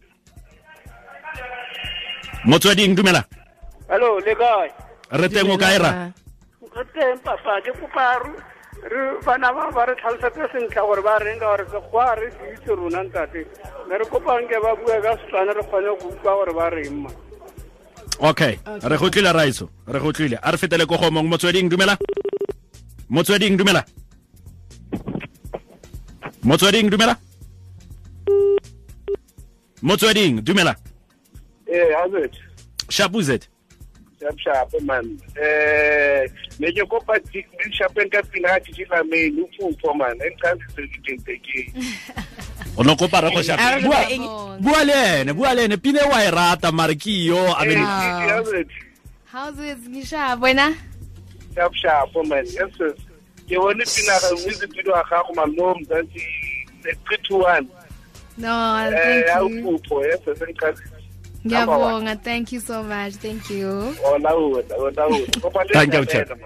Motsweding 2.44 2.96
dumela? 2.96 3.22
Hello, 3.88 4.18
le 4.18 4.34
kae? 4.34 4.68
re 5.20 5.28
teng 5.28 5.50
o 5.50 5.56
kae 5.58 5.78
ra? 5.78 5.90
Re 6.76 6.84
teng 6.94 7.18
papa, 7.24 7.60
ke 7.64 7.72
kopa 7.80 8.06
re- 8.24 8.40
re 8.88 9.00
bana 9.24 9.52
ba 9.52 9.68
ba 9.74 9.84
re 9.86 9.94
tlhalosetse 10.00 10.44
sentle 10.52 10.80
gore 10.86 11.02
ba 11.02 11.18
reng 11.18 11.38
ka 11.38 11.46
gore 11.52 11.64
sekgowa 11.68 12.14
re 12.16 12.30
se 12.30 12.44
itse 12.54 12.72
rona 12.72 13.02
ntate. 13.02 13.42
Ne 13.88 13.94
re 13.98 14.06
kopang 14.08 14.46
ke 14.48 14.56
ba 14.62 14.72
bue 14.78 14.96
ka 15.04 15.12
setswana 15.20 15.52
re 15.52 15.62
kgone 15.68 15.90
go 16.00 16.06
utlwa 16.08 16.32
gore 16.38 16.52
ba 16.54 16.66
reng 16.70 16.96
ma. 17.04 17.10
Okay 18.30 18.54
re 18.64 18.96
go 18.96 19.08
tlile 19.10 19.32
raiso 19.32 19.68
re 19.86 19.98
go 20.00 20.12
tlile 20.12 20.38
a 20.40 20.50
re 20.50 20.56
fetele 20.56 20.86
ko 20.86 20.96
gomong 20.96 21.28
motsweding 21.28 21.68
dumela? 21.68 21.98
Motsweding 23.10 23.58
dumela? 23.58 23.82
Motsweding 26.46 26.88
dumela 26.88 27.18
motsweding 29.82 30.40
dumela. 30.42 30.74
Eh 31.66 31.94
hazet 31.96 32.34
shapuzet 32.88 33.48
sharp 34.20 34.38
sharp 34.38 34.80
man. 34.82 35.18
Eh 35.36 36.26
ne 36.58 36.72
ke 36.72 36.84
kopa 36.88 37.18
di 37.32 37.44
shapen 37.72 38.10
ka 38.10 38.22
pina 38.22 38.58
ga 38.60 39.02
fufo 39.58 39.94
man. 39.96 40.16
E 40.20 40.30
ke 40.40 41.72
o 42.78 42.82
no 42.82 42.94
kopa 42.96 43.22
re 43.22 43.30
go 43.34 43.42
shape 43.42 43.82
bua 43.82 44.00
bua 44.60 44.84
le 44.84 45.20
ene 45.20 45.32
bua 45.32 45.54
le 45.54 45.64
ene. 45.64 45.76
Pine 45.76 46.00
wa 46.04 46.22
e 46.22 46.30
rata 46.30 46.72
mare 46.72 46.94
ke 46.94 47.26
yo 47.26 47.52
a 47.52 47.64
be 47.64 47.74
How's 49.32 49.58
it, 49.60 49.78
ngisha 49.88 50.36
Buena. 50.38 50.74
sharp 51.54 51.74
sharp 51.74 52.14
man. 52.26 52.44
Yes 52.46 52.74
ke 53.50 53.58
bone 53.58 53.82
pina 53.82 54.14
ga 54.22 54.30
music 54.46 54.70
video 54.70 54.94
ga 55.10 55.22
mamno 55.34 55.74
mzansi 55.80 56.22
the 56.82 56.92
321 57.04 57.79
No, 58.40 58.78
eh 58.78 58.90
thank 58.90 59.26
ya 59.26 59.38
you. 59.40 59.62
fufo 59.78 60.04
yes 60.04 60.20
en 60.48 60.54
ka 60.54 60.72
Ngiyabonga. 61.44 62.16
Thank 62.22 62.52
you 62.52 62.60
so 62.60 62.82
much. 62.82 63.14
Thank 63.14 63.48
you. 63.50 63.94
Hola, 64.02 64.30
hola, 64.30 64.62
hola, 64.76 65.02
hola. 65.02 65.26
Kopa 65.40 65.64
le 65.64 65.72
Thank 65.72 65.94
you, 65.94 66.04
thabela, 66.04 66.36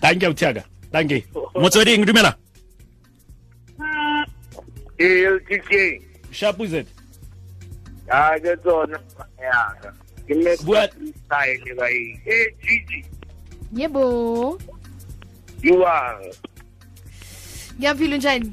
thank 0.00 0.22
you 0.22 0.32
tiaga 0.34 0.64
thank 0.92 1.10
you 1.10 1.22
motsweding 1.54 2.04
dumela 2.06 2.34
Eh, 4.98 5.24
LTK. 5.28 6.02
shapuzet 6.32 6.86
Ah, 8.12 8.34
ke 8.42 8.56
tsona. 8.62 8.98
Ya. 9.38 9.60
Ke 10.26 10.34
me 10.34 10.52
Bua- 10.66 10.88
style 10.90 11.74
ba 11.78 11.86
e. 11.88 12.18
Eh, 12.26 12.46
Gigi. 12.60 13.04
Yebo. 13.72 14.58
You 15.62 15.84
are. 15.86 16.18
Ngiyaphila 17.78 18.16
njani? 18.16 18.50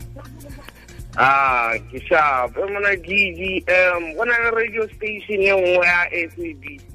Ah, 1.17 1.73
ke 1.91 1.97
sharp. 2.07 2.57
E 2.57 2.65
mona 2.71 2.95
Gigi, 2.95 3.63
um, 3.67 4.13
go 4.15 4.23
na 4.23 4.37
le 4.45 4.51
radio 4.51 4.87
station 4.95 5.41
e 5.41 5.51
nngwe 5.51 5.85
ya 5.85 6.05
SABC. 6.29 6.85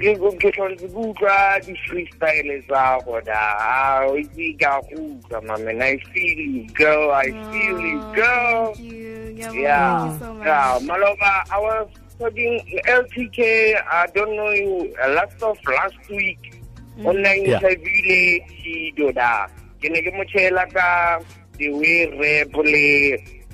Ke 0.00 0.14
go 0.18 0.30
ke 0.40 0.48
tlhole 0.54 0.76
ke 0.80 0.88
utlwa 0.88 1.60
di 1.66 1.74
freestyle 1.84 2.62
tsa 2.66 2.98
gona. 3.04 3.40
Ah, 3.60 4.06
o 4.08 4.16
itse 4.16 4.56
ka 4.58 4.80
go 4.88 4.96
utlwa, 5.20 5.42
mama. 5.46 5.84
I 5.84 5.98
feel 6.14 6.38
you, 6.38 6.64
girl. 6.72 7.10
I 7.12 7.28
feel 7.50 7.78
you, 7.80 8.00
girl. 8.14 8.74
Thank. 8.74 9.54
Yeah, 9.54 10.18
so 10.18 10.36
yeah, 10.44 10.78
Maloba, 10.82 11.44
I 11.50 11.58
was 11.58 11.88
talking 12.18 12.60
LTK. 12.86 13.74
I 13.90 14.06
don't 14.14 14.36
know 14.36 14.50
you. 14.50 14.94
Uh, 15.02 15.08
last 15.10 15.42
of 15.42 15.58
last 15.66 15.96
week, 16.08 16.62
on 17.04 17.22
the 17.22 17.36
Yeah. 17.36 17.56
interview 17.56 18.00
le 18.08 18.20
Chido 18.60 19.14
da. 19.14 19.46
Ke 19.80 19.88
ne 19.90 20.02
ke 20.02 20.12
mo 20.12 20.24
tshela 20.24 20.64
ka 20.72 21.20
the 21.60 21.68
way 21.76 22.08
rap 22.16 22.50
le 22.64 22.88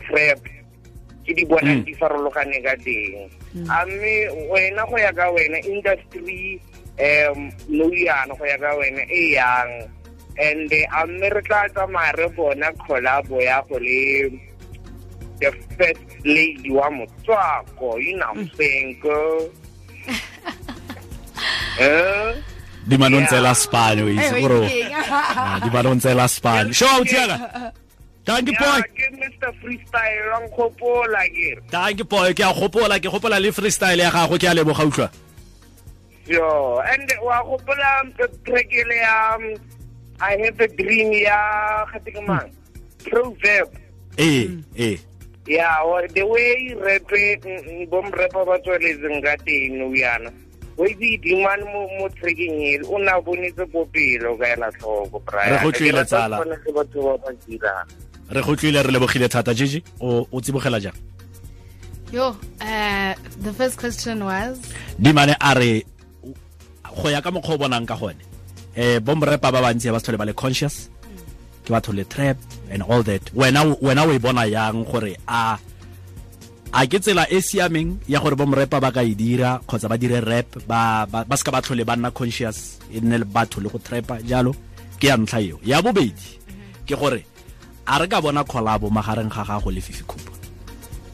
trap 0.06 0.38
ke 1.26 1.34
di 1.34 1.42
bona 1.44 1.75
Mm. 1.75 1.82
di 1.84 1.92
farologane 1.98 2.58
ka 2.62 2.75
teng. 2.86 3.26
A 3.66 3.82
mme 3.82 4.14
wena 4.46 4.86
go 4.86 4.94
ya 4.96 5.10
ka 5.10 5.26
wena 5.34 5.58
industry 5.66 6.62
um 7.02 7.50
nou 7.66 7.90
yana 7.90 8.30
go 8.38 8.44
ya 8.46 8.54
ka 8.62 8.70
wena 8.78 9.02
e 9.10 9.34
yang. 9.34 9.90
And 10.38 10.70
a 10.70 11.02
mme 11.06 11.26
re 11.34 11.42
tla 11.42 11.66
tsamaya 11.75 12.14
re 12.16 12.28
bona 12.30 12.70
collabo 12.86 13.42
ya 13.42 13.58
go 13.66 13.75
le 13.82 14.30
the 15.42 15.50
first 15.76 16.06
lady 16.25 16.70
wa 16.70 16.86
motswako. 16.88 17.98
You 18.00 18.16
know 18.16 18.30
I'm 18.30 18.46
saying 18.54 19.00
girl? 19.02 19.50
Eh? 21.78 22.32
Di 22.86 22.96
manontsela 22.96 23.52
spane 23.54 24.00
o 24.02 24.08
itse 24.08 24.32
Eh, 24.38 24.88
Ah, 25.10 25.58
di 25.60 25.68
manontsela 25.68 26.26
spane 26.28 26.72
show 26.72 27.02
tiaga 27.04 27.72
thank 28.26 28.49
you 28.50 28.54
boy. 28.59 28.66
Yeah, 28.66 28.83
ke 28.92 29.06
Mr. 29.23 29.50
Freestyle 29.62 30.25
wa 30.33 30.38
nkgopola 30.45 31.23
ke 31.33 31.49
thank 31.71 31.99
you 31.99 32.04
boy. 32.04 32.35
Ke 32.35 32.45
a 32.45 32.52
gopola 32.52 32.99
ke 33.00 33.09
gopola 33.09 33.40
le 33.40 33.50
freestyle 33.54 33.99
ya 34.02 34.11
gago 34.11 34.37
ke 34.38 34.45
a 34.50 34.54
leboga 34.54 34.85
utlwa. 34.90 35.09
Yo 36.26 36.78
and 36.80 37.11
wa 37.23 37.42
gopola 37.45 37.90
track 38.45 38.68
ele 38.73 38.97
ya 38.99 39.37
um, 39.37 39.54
I 40.21 40.37
have 40.42 40.61
a 40.61 40.68
dream 40.68 41.12
ya 41.12 41.38
kgate 41.87 42.11
ke 42.14 42.21
mang? 42.26 42.50
Proverb. 43.04 43.68
Ee 44.18 44.50
ee 44.76 44.99
yeah 45.47 45.78
wa- 45.87 46.02
the 46.11 46.26
way 46.26 46.75
repe 46.75 47.38
bomrepa 47.87 48.42
ba 48.45 48.59
tsweletseng 48.64 49.23
ka 49.23 49.37
teng 49.47 49.78
nou 49.78 49.95
yana. 49.95 50.33
O 50.78 50.85
itse 50.85 51.16
dingwane 51.25 51.64
mo 51.73 51.87
mo 52.00 52.09
trekking 52.21 52.59
ele 52.61 52.85
o 52.90 52.99
na 52.99 53.21
bonetse 53.21 53.62
ko 53.73 53.87
pele 53.95 54.26
o 54.26 54.37
ka 54.37 54.45
ela 54.56 54.68
tlhoko 54.76 55.23
Re 55.33 55.56
go 55.62 55.71
tlile 55.73 56.02
tsala. 56.04 56.37
tshwanetse 56.42 56.71
batho 56.75 57.00
ba 57.06 57.14
ba 57.23 57.30
dirang 57.47 57.87
re 58.30 58.42
go 58.42 58.56
tlile 58.56 58.83
re 58.83 58.90
lebogile 58.92 59.28
thata. 59.28 59.54
JJ 59.54 59.83
o 60.00 60.26
o 60.30 60.40
tsibogela 60.40 60.80
jang? 60.80 60.97
Yo, 62.12 62.37
uh, 62.61 63.14
the 63.42 63.52
first 63.52 63.78
question 63.78 64.25
was? 64.25 64.59
Dimane 65.00 65.35
a 65.40 65.54
re 65.59 65.85
go 67.02 67.09
ya 67.09 67.21
ka 67.21 67.30
mokgwa 67.30 67.54
o 67.54 67.59
bonang 67.59 67.87
ka 67.87 67.97
gone 67.97 68.16
um 68.76 69.00
bomrepa 69.00 69.52
ba 69.52 69.61
bantsi 69.61 69.90
ba 69.92 70.00
se 70.00 70.06
tlhole 70.06 70.18
ba 70.18 70.25
le 70.25 70.33
conscious 70.33 70.88
ke 71.64 71.71
batho 71.75 71.92
le 71.92 72.04
trap 72.04 72.37
and 72.71 72.83
all 72.83 73.02
that. 73.02 73.23
Wena 73.35 73.64
wena 73.83 74.06
o 74.06 74.12
e 74.12 74.18
bona 74.18 74.47
yang 74.47 74.85
gore 74.85 75.16
a 75.28 75.59
a 76.73 76.87
ke 76.87 76.99
tsela 77.00 77.26
e 77.28 77.40
siameng 77.40 77.99
ya 78.09 78.21
gore 78.21 78.37
bomrepa 78.37 78.80
ba 78.80 78.92
ka 78.92 79.02
e 79.02 79.14
dira 79.14 79.61
kgotsa 79.66 79.88
ba 79.88 79.99
dire 79.99 80.21
rap 80.21 80.47
ba 80.66 81.06
ba, 81.11 81.25
ba 81.25 81.37
ska 81.37 81.50
ba 81.50 81.61
tlhole 81.61 81.85
ba 81.85 81.97
nna 81.97 82.11
conscious 82.11 82.78
e 82.92 83.00
nne 83.00 83.18
le 83.18 83.25
batho 83.25 83.61
le 83.61 83.68
go 83.68 83.78
trapa 83.78 84.23
jalo 84.23 84.54
ke 85.00 85.11
ya 85.11 85.16
ntlha 85.16 85.40
eo. 85.40 85.59
Ya 85.64 85.83
bobedi 85.83 86.38
ke 86.87 86.95
gore 86.95 87.26
a 87.87 87.99
re 88.00 88.07
ka 88.09 88.21
bona 88.21 88.45
collabo 88.45 88.90
magareng 88.90 89.28
ga 89.31 89.45
gago 89.45 89.71
le 89.73 89.81
fifi 89.81 90.05
cooper 90.07 90.33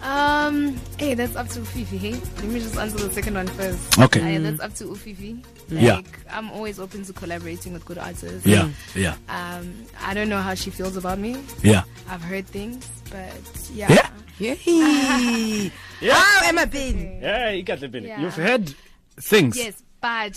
Um, 0.03 0.81
hey, 0.99 1.15
that's 1.15 1.37
up 1.37 1.47
to 1.51 1.61
Fifi. 1.65 1.97
Hey, 1.97 2.11
let 2.15 2.45
me 2.51 2.59
just 2.59 2.77
answer 2.77 2.99
the 2.99 3.15
second 3.15 3.35
one 3.37 3.47
first. 3.47 4.01
Okay. 4.01 4.35
Uh, 4.35 4.41
that's 4.41 4.59
up 4.61 4.75
to 4.83 4.93
Fifi. 4.97 5.35
Like, 5.71 5.81
Yeah. 5.81 6.01
I'm 6.29 6.51
always 6.51 6.81
open 6.81 7.05
to 7.05 7.13
collaborating 7.13 7.73
with 7.73 7.85
good 7.85 7.99
artists. 7.99 8.45
yeah 8.45 8.69
yeah 8.97 9.15
Um, 9.29 9.73
I 10.03 10.13
don't 10.13 10.29
know 10.29 10.43
how 10.43 10.55
she 10.55 10.71
feels 10.71 10.97
about 10.97 11.21
me. 11.21 11.39
yeah 11.63 11.85
I've 12.11 12.21
heard 12.21 12.49
things, 12.49 12.83
but 13.15 13.31
yeah. 13.73 13.87
Yeah. 13.95 14.09
Yay. 14.43 15.71
Wow, 16.03 16.41
Emma 16.51 16.67
Payne. 16.67 17.21
yeah 17.23 17.51
you 17.51 17.63
got 17.63 17.79
the 17.79 17.87
Yeah. 17.87 18.21
you've 18.21 18.35
heard 18.35 18.75
things 19.21 19.57
Yes, 19.57 19.85
but 20.01 20.35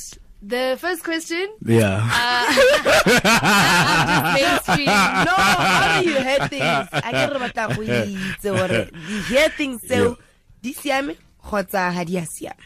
the 0.47 0.77
first 0.79 1.03
question, 1.03 1.47
yeah 1.65 1.99
uh, 2.05 2.45
mainstream. 4.35 4.85
No, 4.85 5.33
how 5.33 6.01
do 6.01 6.09
you 6.09 6.15
hear 6.19 6.47
things? 6.47 6.87
I 6.93 7.11
can 7.11 7.29
remember 7.33 7.51
go 7.53 7.81
itse 7.81 8.43
gore 8.43 8.85
di 9.07 9.21
hear 9.29 9.49
things 9.49 9.81
tseo 9.81 10.17
di 10.61 10.73
siame 10.73 11.15
kgotsa 11.43 11.91
ha 11.93 12.03
di 12.03 12.17
a 12.17 12.21
siama. 12.21 12.61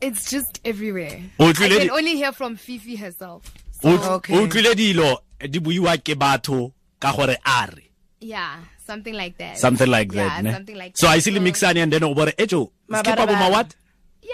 It's 0.00 0.30
just 0.30 0.60
everywhere. 0.64 1.20
O 1.38 1.48
I 1.48 1.52
tlile 1.52 1.78
can 1.78 1.90
only 1.90 2.16
hear 2.16 2.32
from 2.32 2.56
Fifi 2.56 2.96
herself. 2.96 3.42
o 3.84 4.14
Okay. 4.16 4.36
o 4.36 4.46
tlile 4.46 4.74
dilo 4.74 5.18
di 5.40 5.58
buiwa 5.60 5.96
ke 5.98 6.14
batho 6.18 6.72
ka 7.00 7.12
gore 7.12 7.36
a 7.44 7.66
re 7.74 7.88
Yeah, 8.20 8.56
something 8.86 9.14
like 9.14 9.36
that. 9.38 9.58
something 9.58 9.88
like 9.90 10.12
yeah, 10.12 10.28
that 10.28 10.44
ne? 10.44 10.52
something 10.52 10.76
like 10.76 10.96
so 10.96 11.06
that. 11.06 11.14
I 11.14 11.18
see 11.18 11.32
le 11.32 11.40
mixane 11.40 11.82
and 11.82 11.92
then 11.92 12.04
o 12.04 12.14
bore 12.14 12.32
ejo 12.38 12.70
skip 12.94 13.08
up 13.08 13.28
Mabarabara. 13.28 13.38
ma 13.40 13.48
what 13.50 13.74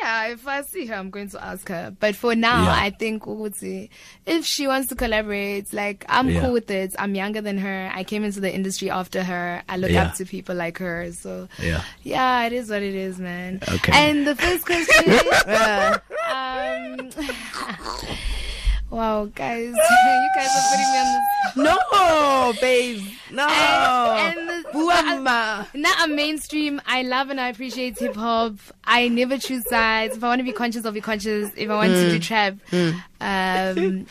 Yeah, 0.00 0.26
if 0.28 0.46
I 0.46 0.62
see 0.62 0.86
her, 0.86 0.94
I'm 0.94 1.10
going 1.10 1.28
to 1.30 1.44
ask 1.44 1.68
her. 1.68 1.94
But 1.98 2.14
for 2.14 2.34
now, 2.34 2.64
Yeah. 2.64 2.72
I 2.74 2.90
think 2.90 3.24
Uguti, 3.24 3.88
if 4.26 4.44
she 4.44 4.66
wants 4.66 4.88
to 4.88 4.94
collaborate, 4.94 5.72
like 5.72 6.04
I'm 6.08 6.28
Yeah. 6.30 6.40
cool 6.42 6.52
with 6.52 6.70
it. 6.70 6.94
I'm 6.98 7.14
younger 7.14 7.40
than 7.40 7.58
her. 7.58 7.90
I 7.92 8.04
came 8.04 8.22
into 8.24 8.40
the 8.40 8.54
industry 8.54 8.90
after 8.90 9.24
her. 9.24 9.62
I 9.68 9.76
look 9.76 9.90
Yeah. 9.90 10.04
up 10.04 10.14
to 10.16 10.24
people 10.24 10.54
like 10.54 10.78
her. 10.78 11.10
So 11.12 11.48
Yeah. 11.58 11.82
yeah, 12.02 12.44
it 12.44 12.52
is 12.52 12.70
what 12.70 12.82
it 12.82 12.94
is, 12.94 13.18
man. 13.18 13.60
Okay. 13.68 13.92
And 13.92 14.26
the 14.26 14.36
first 14.36 14.64
question, 14.66 15.18
um, 16.28 17.10
wow, 18.90 19.24
guys, 19.26 19.66
you 19.74 20.28
guys 20.36 20.48
are 20.56 20.66
putting 20.70 20.92
me 20.92 20.98
on 20.98 21.22
the 21.56 21.62
No, 21.62 22.60
babe. 22.60 23.02
No. 23.30 23.46
and 23.48 24.48
the- 24.48 24.58
Bua 24.72 25.20
ma. 25.22 25.64
Now 25.74 25.92
I'm 25.98 26.14
mainstream. 26.14 26.80
I 26.86 27.02
love 27.02 27.30
and 27.30 27.40
I 27.40 27.48
appreciate 27.48 27.98
hip 27.98 28.16
hop. 28.16 28.54
I 28.84 29.08
never 29.08 29.38
choose 29.38 29.66
sides. 29.68 30.16
If 30.16 30.24
I 30.24 30.28
want 30.28 30.40
to 30.40 30.44
be 30.44 30.52
conscious, 30.52 30.84
I'll 30.84 30.92
be 30.92 31.00
conscious. 31.00 31.50
If 31.56 31.70
I 31.70 31.74
want 31.74 31.92
to 31.92 32.04
hmm. 32.04 32.10
do 32.10 32.18
trap, 32.18 32.54
hmm. 32.70 32.90
um, 33.20 34.06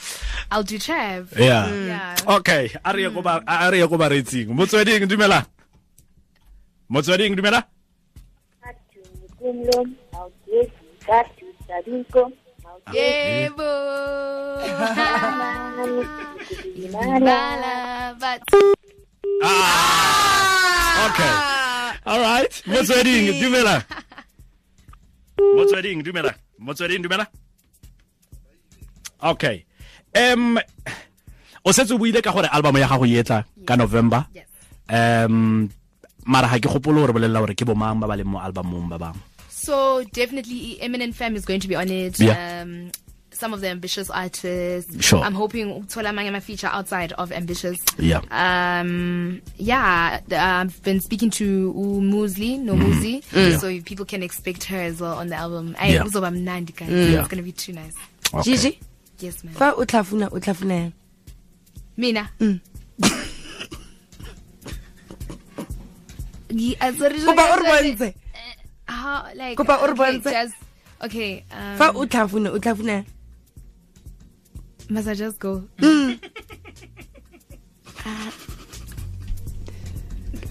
I'll 0.51 0.63
do 0.63 0.79
trap. 0.79 1.25
yeah 1.37 1.67
Yeah. 1.73 2.15
okay 2.37 2.71
a 2.83 2.93
re 2.93 3.03
ye 3.03 3.09
ko 3.09 3.21
ba 3.21 3.43
a 3.47 3.71
re 3.71 3.79
ye 3.79 3.87
ko 3.87 3.97
ba 3.97 4.09
retsing 4.09 4.47
motsweding 4.47 5.07
dumela 5.07 5.45
motsweding 6.89 7.35
dumela 7.35 7.63
Kumlom, 9.37 9.93
August, 10.13 10.73
Gatu, 11.05 11.45
Sadinko, 11.69 12.33
Bala, 17.17 18.15
but 18.19 18.41
ah 19.43 21.07
okay 21.09 21.33
all 22.07 22.21
right. 22.23 22.53
Motsweding 22.67 23.35
dumela. 23.41 23.83
Motsweding 25.37 25.99
dumela. 26.05 26.31
Motsweding 26.61 27.03
dumela? 27.03 27.25
Okay 29.21 29.67
um 30.15 30.57
o 31.65 31.69
setse 31.71 31.93
o 31.93 31.97
buile 31.97 32.21
ka 32.21 32.31
gore 32.31 32.47
album 32.47 32.77
ya 32.77 32.87
gago 32.87 33.05
e 33.05 33.19
etla 33.19 33.43
ka 33.65 33.75
november? 33.75 34.25
Yes. 34.33 34.47
um 34.89 35.67
mara 36.25 36.47
ga 36.47 36.59
ke 36.59 36.67
gopolo 36.69 37.03
gore 37.03 37.13
bolelela 37.13 37.43
gore 37.43 37.55
ke 37.55 37.65
bomang 37.65 37.99
ba 37.99 38.07
ba 38.07 38.15
leng 38.15 38.29
mo 38.31 38.39
albumong 38.39 38.87
ba 38.89 38.97
bangwe 38.97 39.36
So 39.67 40.01
definitely, 40.13 40.79
Eminent 40.79 41.13
Fam 41.13 41.35
is 41.35 41.43
going 41.43 41.59
to 41.59 41.67
be 41.67 41.75
on 41.75 41.89
it. 41.89 42.17
Yeah. 42.21 42.61
Um, 42.61 42.89
some 43.31 43.53
of 43.53 43.59
the 43.59 43.67
ambitious 43.67 44.09
artists. 44.09 45.03
Sure. 45.03 45.19
I'm 45.19 45.33
hoping 45.33 45.83
Tola 45.87 46.11
Mangama 46.11 46.41
feature 46.41 46.67
outside 46.67 47.11
of 47.11 47.33
ambitious. 47.33 47.77
Yeah. 47.99 48.21
Um, 48.31 49.41
yeah, 49.57 50.21
I've 50.31 50.81
been 50.83 51.01
speaking 51.01 51.29
to 51.31 51.73
Umuzli, 51.73 52.57
no 52.61 52.75
Muzi, 52.75 53.21
so 53.59 53.67
people 53.81 54.05
can 54.05 54.23
expect 54.23 54.63
her 54.71 54.77
as 54.77 55.01
well 55.01 55.15
on 55.15 55.27
the 55.27 55.35
album. 55.35 55.75
Mm. 55.77 55.93
Yeah. 55.93 56.03
also 56.03 56.23
am 56.23 56.45
Nandi 56.45 56.71
guys. 56.71 56.89
Yeah. 56.89 57.19
It's 57.19 57.27
gonna 57.27 57.43
be 57.43 57.51
too 57.51 57.73
nice. 57.73 57.93
Okay. 58.33 58.55
Gigi, 58.55 58.79
Yes, 59.19 59.43
ma'am. 59.43 59.53
fa 59.53 59.73
o 59.75 59.83
tlhafuna? 59.83 60.93
Mina. 61.97 62.29
Uh, 66.79 66.93
sorry, 66.93 67.19
How, 68.87 69.27
like, 69.35 69.57
Kopa 69.57 69.77
o 69.81 69.85
re 69.87 69.91
okay, 69.93 70.19
bontshe. 70.19 70.31
just, 70.31 70.55
okay. 71.03 71.43
Um, 71.51 71.77
Fa 71.77 71.91
o 71.93 72.05
tlhafuna 72.05 72.49
o 72.51 72.59
tlhafuna 72.59 72.87
yang? 72.87 73.05
Must 74.89 75.07
I 75.07 75.13
just 75.13 75.39
go? 75.39 75.63
Mm. 75.77 76.19
Uh, 78.05 78.31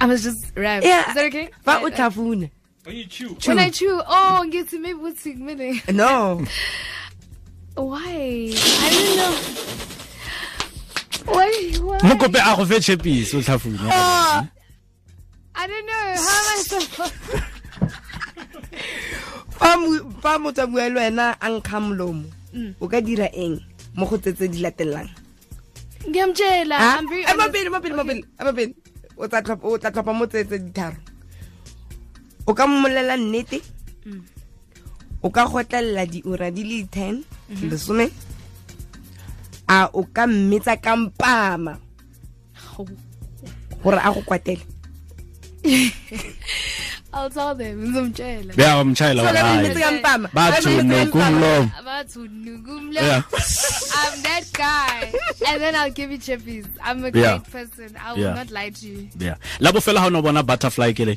I 0.00 0.06
must 0.06 0.24
just 0.24 0.52
rap. 0.56 0.82
Yeah. 0.84 1.08
Is 1.08 1.14
that 1.14 1.24
okay? 1.26 1.50
Fa 1.62 1.80
o 1.82 1.90
tlhafuna. 1.90 2.50
When 2.86 3.58
I 3.58 3.70
chew, 3.70 4.00
oh, 4.06 4.46
get 4.48 4.68
to 4.68 4.78
maybe 4.78 4.94
what's 4.98 5.26
minute. 5.26 5.92
No. 5.92 6.44
Why? 7.74 8.52
I 8.54 8.90
don't 8.94 9.16
know. 9.16 9.32
Why? 11.34 11.50
Why? 11.80 11.98
mo 12.08 12.14
kope 12.16 12.38
a 12.38 12.56
go 12.56 12.64
fe 12.64 12.78
chepis 12.78 13.34
o 13.34 13.40
tlhafune 13.40 13.78
I 15.58 15.66
don't 15.66 15.86
know. 15.86 15.92
How 15.92 16.12
am 16.12 16.52
I 16.52 16.62
supposed? 16.62 17.42
fa 20.22 20.38
motswabua 20.38 20.88
le 20.88 21.00
wena 21.00 21.36
a 21.40 21.48
nkga 21.48 21.78
molomo 21.80 22.28
o 22.80 22.88
ka 22.88 23.00
dira 23.00 23.28
eng 23.32 23.60
mo 23.96 24.06
go 24.06 24.16
tsetse 24.18 24.48
di 24.48 24.60
latelang? 24.60 25.08
O 29.16 29.26
tla 29.28 29.40
tlhopha 29.90 30.12
mo 30.12 30.26
tsetse 30.26 30.58
ditharo 30.60 30.96
o 32.46 32.54
ka 32.54 32.66
mmolela 32.66 33.16
nnete? 33.16 33.58
O 35.22 35.30
ka 35.30 35.46
gotlelela 35.48 36.06
diura 36.06 36.50
di 36.50 36.62
le 36.64 36.86
ten 36.86 37.24
lesome? 37.66 38.06
A 39.68 39.90
o 39.92 40.06
ka 40.06 40.26
mmetsa 40.26 40.76
kampama. 40.76 41.78
Gore 43.82 43.98
a 43.98 44.12
go 44.14 44.20
kwatele. 44.22 44.64
I'll 47.16 47.30
tell 47.30 47.54
them. 47.54 47.76
Ngizomtshela. 47.80 48.52
Ba 48.56 49.92
mpama. 49.92 50.28
nokumlomo 50.82 51.70
Abathu 51.80 52.28
nugumlo. 52.28 52.94
Yeah. 52.94 53.22
I'm 53.98 54.22
that 54.22 54.44
guy. 54.52 55.12
And 55.48 55.60
then 55.62 55.74
I'll 55.74 55.90
give 55.90 56.10
you 56.10 56.18
chippies. 56.18 56.66
I'm 56.82 57.02
a 57.04 57.10
Yeah. 57.10 57.38
great 57.38 57.50
person. 57.50 57.96
I 57.96 58.12
will 58.12 58.20
Yeah. 58.20 58.34
not 58.34 58.50
lie 58.50 58.70
to 58.70 58.86
you. 58.86 59.08
yeah 59.18 59.36
la 59.60 59.72
bofela 59.72 59.98
ha 59.98 60.08
no 60.10 60.20
bona 60.22 60.42
butterfly 60.42 60.92
ke 60.92 61.06
le 61.06 61.16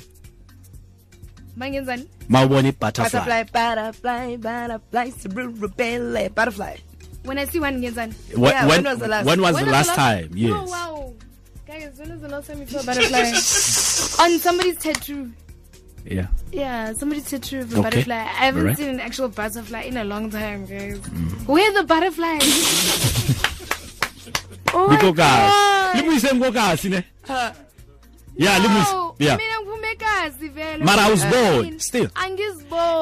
Mangenzani? 1.57 2.07
ma 2.29 2.43
o 2.43 2.47
bone 2.47 2.71
butterfly 2.71 3.43
butterfly 3.43 3.43
butterfly 3.51 4.37
butterfly 4.37 5.09
butterfly 5.27 6.27
butterfly 6.29 6.75
When 7.23 7.37
I 7.37 7.45
see 7.45 7.59
one 7.59 7.81
ngenzani? 7.81 8.13
When, 8.37 8.51
Yeah, 8.53 8.65
when, 8.65 8.83
when 8.83 8.83
was 8.93 8.99
the 8.99 9.07
last- 9.09 9.25
when 9.25 9.41
was 9.41 9.53
When 9.55 9.65
the 9.65 9.71
was 9.71 9.87
last 9.87 9.95
time 9.95 10.29
yes 10.33 10.53
Oh, 10.55 10.63
wow. 10.71 11.13
Guys, 11.67 11.91
when 11.99 12.09
was 12.13 12.21
the 12.21 12.29
last 12.29 12.47
time 12.47 12.59
you 12.61 12.67
saw 12.67 12.79
a 12.79 12.83
butterfly? 12.83 14.23
On 14.23 14.39
somebody's 14.39 14.77
tattoo. 14.77 15.31
Yeah 16.05 16.27
Yeah, 16.51 16.93
somebody's 16.93 17.29
tattoo 17.29 17.59
of 17.61 17.71
a 17.73 17.79
Okay. 17.79 17.83
butterfly. 17.83 18.15
I 18.15 18.45
haven't 18.49 18.61
Alright. 18.61 18.77
seen 18.77 18.89
an 18.89 18.99
actual 18.99 19.29
butterfly 19.29 19.81
in 19.85 19.97
a 19.97 20.03
long 20.03 20.29
time, 20.31 20.65
guys. 20.65 20.97
Mm. 20.99 21.47
Where 21.47 21.69
are 21.69 21.73
the 21.81 21.85
butterflies? 21.85 22.41
oh 24.73 24.89
di 24.89 24.95
my 24.95 25.01
ko 25.01 25.13
kasi 25.13 25.49
God. 25.49 25.95
le 25.97 26.01
mo 26.05 26.11
iseng 26.17 26.37
ko 26.41 26.49
kasi 26.53 26.87
ne 26.93 27.01
ya 28.37 28.57
le 28.61 28.67
mo 28.69 29.13
yeah 29.19 29.35
Mina 29.37 29.55
ngiphuma 29.61 29.89
ekhaya. 29.93 30.29
Angazi 30.29 30.49
vele. 30.53 30.83
Mara 30.85 31.01
I 31.01 31.09
was 31.11 31.23
uh, 31.23 31.27
I 31.27 31.31
bored, 31.31 31.81
still. 31.81 32.09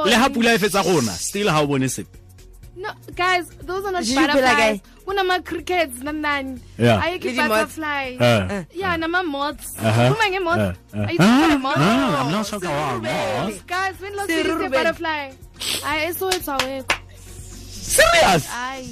Le 0.08 0.16
ha 0.16 0.28
pula 0.30 0.54
e 0.56 0.58
fetsa 0.58 0.84
gona 0.84 1.12
still 1.16 1.48
ha 1.50 1.62
o 1.62 1.68
bone 1.68 1.88
sepe 1.88 2.08
No, 2.78 2.92
guys, 3.16 3.50
those 3.66 3.84
are 3.86 3.92
not 3.92 4.04
Did 4.04 4.10
you 4.10 4.16
feel 4.16 4.28
like 4.28 4.34
butterflies. 4.38 4.82
Kunama 5.08 5.44
crickets 5.44 5.98
nanani. 6.00 6.60
Yeah. 6.78 7.02
Ayeke 7.02 7.24
Really 7.24 7.38
moths? 7.38 7.50
butterfly. 7.50 8.18
Uh. 8.20 8.64
Yeah, 8.74 8.96
nama 8.98 9.24
moths. 9.24 9.74
Uh-huh. 9.80 10.14
Kuma 10.14 10.26
nge 10.30 10.44
moths. 10.44 10.80
Uh, 10.94 10.98
uh. 10.98 11.02
Are 11.02 11.12
you 11.12 11.18
talking 11.18 11.58
about 11.58 11.62
moths? 11.62 11.80
Ah, 11.82 12.26
I'm 12.26 12.32
not 12.32 12.46
talking 12.46 12.70
about 12.70 13.02
moths. 13.02 13.62
Guys, 13.66 13.96
when 14.00 14.16
last 14.16 14.28
did 14.28 14.46
you 14.46 14.60
see 14.60 14.66
a 14.66 14.70
butterfly? 14.70 15.32
I 15.86 16.12
saw 16.12 16.30
it 16.30 16.48
awake. 16.48 16.92
serious 17.88 18.48
Ay. 18.52 18.86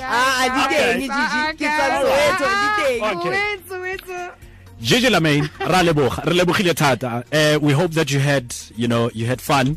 Ah, 0.00 0.48
di 0.54 0.62
teng, 0.74 1.00
Gigi. 1.00 1.40
Ke 1.60 1.66
tsa 1.68 1.84
Soweto, 2.02 2.46
di 2.60 2.68
teng. 2.78 3.00
Okay. 3.16 3.56
Soweto, 3.68 4.06
Soweto. 4.08 4.32
Gigi 4.80 5.08
Lamayne, 5.08 5.48
ra 5.60 5.80
leboga 5.82 6.24
re 6.26 6.34
lebogile 6.34 6.74
thata 6.74 7.22
uh, 7.32 7.58
we 7.62 7.72
hope 7.72 7.92
that 7.92 8.10
you 8.10 8.18
had 8.18 8.52
you 8.76 8.88
know 8.88 9.08
you 9.14 9.26
had 9.26 9.40
fun 9.40 9.76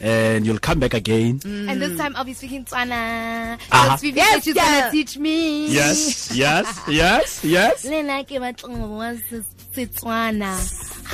and 0.00 0.46
you'll 0.46 0.58
come 0.58 0.78
back 0.80 0.94
again 0.94 1.38
Mm. 1.40 1.68
And 1.70 1.82
this 1.82 1.96
time 1.98 2.16
I'll 2.16 2.24
be 2.24 2.32
speaking 2.32 2.64
Tswana. 2.64 3.58
Uh-huh. 3.70 3.96
So 3.96 4.06
Yes, 4.06 4.44
she's 4.44 4.54
going 4.54 4.66
gonna 4.66 4.90
teach 4.90 5.18
me. 5.18 5.68
yes 5.68 6.32
yes 6.34 6.66
yes 6.88 7.44
yes 7.44 7.84
Le 7.84 8.02
nna 8.02 8.24
ke 8.24 8.40
batla 8.40 9.20
Setswana 9.74 10.56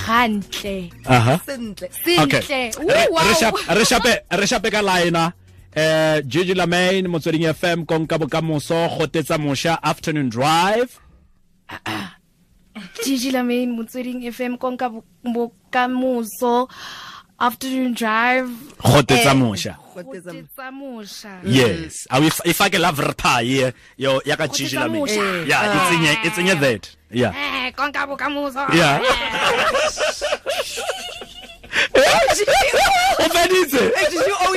hantle. 0.07 0.91
uh-huh 1.05 1.39
Sentle. 1.45 1.89
okay 2.23 2.41
Sentle. 2.41 2.89
re 2.89 3.07
Ooh, 3.09 3.13
wow. 3.13 3.29
re 3.29 3.35
shape 3.35 3.59
re 3.77 3.85
shape 3.85 4.13
re 4.33 4.47
shape 4.47 4.71
ka 4.71 4.81
lina 4.81 5.35
eh 5.75 6.23
Gigi 6.23 6.55
Lamaine 6.55 7.07
motsweding 7.09 7.45
FM 7.53 7.85
konka 7.85 8.19
bokamoso 8.19 8.89
gotetsa 8.97 9.37
mosha 9.39 9.79
afternoon 9.83 10.29
drive 10.31 11.01
Gigi 13.05 13.31
Lamaine 13.33 13.73
Motsweding 13.77 14.21
FM 14.33 14.57
konka 14.59 14.89
bo- 14.93 15.05
bokamoso 15.25 16.69
afternoon 17.39 17.93
drive 17.95 18.49
gotetsa 18.79 19.35
mosha. 19.35 19.77
Gotetsa 19.95 20.33
mo- 20.33 20.41
Gotetsa 20.41 20.71
mosha. 20.73 21.41
yes. 21.45 22.07
Awu 22.11 22.27
if- 22.27 22.45
ifake 22.45 22.79
love 22.81 22.99
reply 22.99 23.73
yo 23.97 24.21
ya 24.25 24.37
ka 24.37 24.47
Gotetsa 24.47 24.81
Lamaine 24.81 25.01
mosha. 25.07 25.49
yeah 25.49 25.77
itsenye 25.77 26.13
itsenye 26.25 26.55
that. 26.61 26.91
Yeah. 27.11 27.33
Eh, 27.37 27.73
konka 27.73 28.07
bokamoso. 28.07 28.67
yeah. 28.75 29.01
O 33.19 33.29
feditse 33.29 33.79
Eh, 33.79 34.11
Gigi, 34.11 34.33
o. 34.33 34.55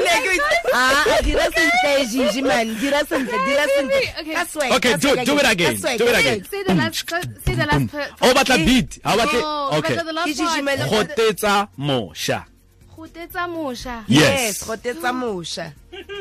Ah, 0.74 1.20
dira 1.24 1.44
sentle, 1.52 2.06
jiji 2.12 2.42
man. 2.44 2.76
Dira 2.80 3.00
sentle, 3.06 3.38
dira 3.46 3.66
sentle. 3.76 4.14
Okay. 4.22 4.34
Ka 4.34 4.46
swag, 4.46 4.72
Okay, 4.74 4.92
ka 4.92 4.98
do- 4.98 5.26
do 5.26 5.38
it 5.38 5.46
again, 5.52 5.76
do 5.98 6.08
it 6.08 6.16
again. 6.20 6.44
Say 6.50 6.64
the 6.64 6.76
last 6.76 7.10
say 7.46 7.56
the 7.56 7.66
last 7.66 7.94
o 8.22 8.34
batla 8.34 8.58
beat 8.66 9.00
ha 9.04 9.16
batle 9.18 9.42
okay. 9.78 9.96
Ke 9.96 10.90
gotetsa 10.90 11.68
mosha 11.78 12.46
Gotetsa 13.00 13.48
mosha. 13.48 14.04
yes 14.10 14.68
gotetsa 14.68 15.14
mosha. 15.14 15.74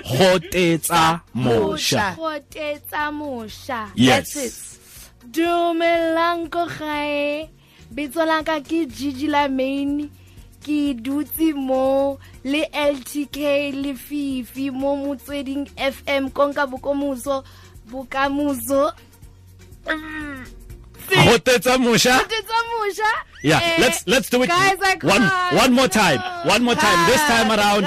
gotetsa 0.07 1.21
mosha 1.35 2.15
Gotetsa 2.17 3.11
mosha. 3.11 3.91
yes 3.97 4.79
Dumelang 5.27 6.49
ko 6.49 6.67
gae. 6.67 7.51
Bitso 7.93 8.25
la 8.25 8.43
ka 8.47 8.61
ke 8.61 8.87
Gigi 8.87 9.27
Lamaine. 9.27 10.09
Ke 10.63 10.95
dutse 10.95 11.51
mo 11.55 12.19
le 12.45 12.63
LTK 12.73 13.73
le 13.75 13.95
Fifi 13.95 14.71
mo 14.71 14.95
motsweding 14.97 15.67
FM 15.77 16.31
konka 16.31 16.67
bokamoso 16.67 17.43
bokamoso. 17.91 18.93
gotetsa 19.85 20.47
mosha 21.79 22.19
Gotetsa 22.21 22.59
yeah 23.43 23.61
Eh, 23.63 23.81
let's 23.81 24.03
let's 24.07 24.29
do 24.31 24.43
it 24.43 24.49
Guys, 24.49 24.79
I 24.83 24.97
one 25.03 25.23
can't. 25.23 25.55
one 25.57 25.73
more 25.73 25.89
time 25.89 26.21
one 26.45 26.63
more 26.65 26.75
time. 26.75 26.99
This 27.07 27.21
time 27.23 27.51
around 27.53 27.85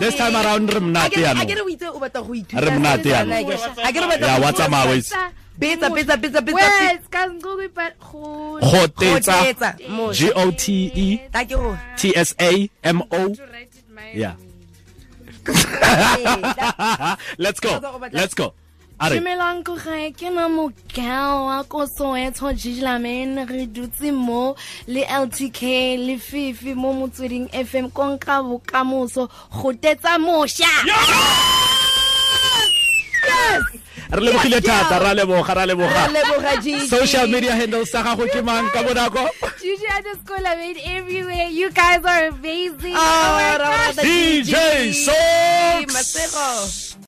this 0.00 0.14
time 0.16 0.34
around 0.36 0.72
re 0.72 0.80
mnate 0.80 1.12
Akere- 1.12 1.24
yaanong 1.24 1.42
akere 1.44 1.60
o 1.60 1.68
itse 1.68 1.86
o 1.88 1.98
batla 2.00 2.20
go 2.26 2.32
ithuta. 2.34 2.60
Re 2.64 2.70
monate 2.70 3.02
Setswana, 3.02 3.14
yaanong. 3.14 3.44
akere- 3.44 3.84
akere 3.88 4.04
o 4.04 4.08
batla 4.08 4.26
yeah 4.26 4.36
go 4.38 4.42
what's 4.44 4.60
up 4.60 4.70
ithuta- 4.70 4.80
always 4.84 5.12
Betsa, 5.54 5.86
betsa, 5.88 6.16
betsa, 6.18 6.40
betsa. 6.42 6.56
Wait, 6.58 7.02
ka 7.14 7.26
nkukwe 7.30 7.68
pa 7.70 7.86
go 8.02 8.58
gotetsa 8.58 9.38
Gotetsa. 9.38 9.70
G 10.12 10.32
O 10.34 10.50
T 10.50 10.90
E. 10.94 11.20
Ta 11.30 11.44
ke 11.46 11.54
T 11.96 12.10
S 12.16 12.34
A 12.40 12.68
M 12.82 13.02
O. 13.12 13.30
Yeah. 14.12 14.34
let's 17.38 17.60
go. 17.60 17.78
Let's 18.10 18.34
go 18.34 18.46
are 18.46 18.63
Dumelang 19.00 19.64
ko 19.64 19.74
gae 19.76 20.12
ke 20.12 20.30
na 20.32 20.48
mokao 20.48 21.46
wa 21.46 21.62
ko 21.64 21.84
Soweto 21.86 22.52
Gigi 22.56 22.80
Lamayne 22.80 23.44
re 23.48 23.66
dutse 23.66 24.12
mo 24.14 24.54
le 24.86 25.04
LTK 25.04 25.98
le 25.98 26.16
Fifi 26.16 26.74
mo 26.74 26.92
motsweding 26.94 27.48
FM 27.52 27.90
konka 27.90 28.40
bokamoso 28.40 29.28
go 29.52 29.72
tetsa 29.72 30.16
mosha 30.18 30.70
re 34.14 34.20
lebogile 34.20 34.60
thata 34.62 34.98
ra 35.02 35.12
leboga 35.12 35.54
ra 35.54 35.66
leboga. 35.66 36.88
Social 36.88 37.26
media 37.26 37.52
handles 37.52 37.90
sa 37.90 38.02
gago 38.02 38.26
ke 38.30 38.42
mang 38.44 38.70
ka 38.70 38.82
bonako? 38.84 39.26
Gigi 39.60 39.86
underscore 39.90 40.38
Lamayne 40.38 40.78
everywhere. 40.86 41.48
You 41.50 41.70
guys 41.72 42.00
are 42.04 42.28
amazing. 42.28 42.94
Ah, 42.94 43.02
oh, 43.02 43.36
my 43.36 43.56
ra 43.58 43.92
gosh. 43.92 44.04
DJ. 44.06 44.94
Sox. 44.94 45.92
Masego. 45.92 46.93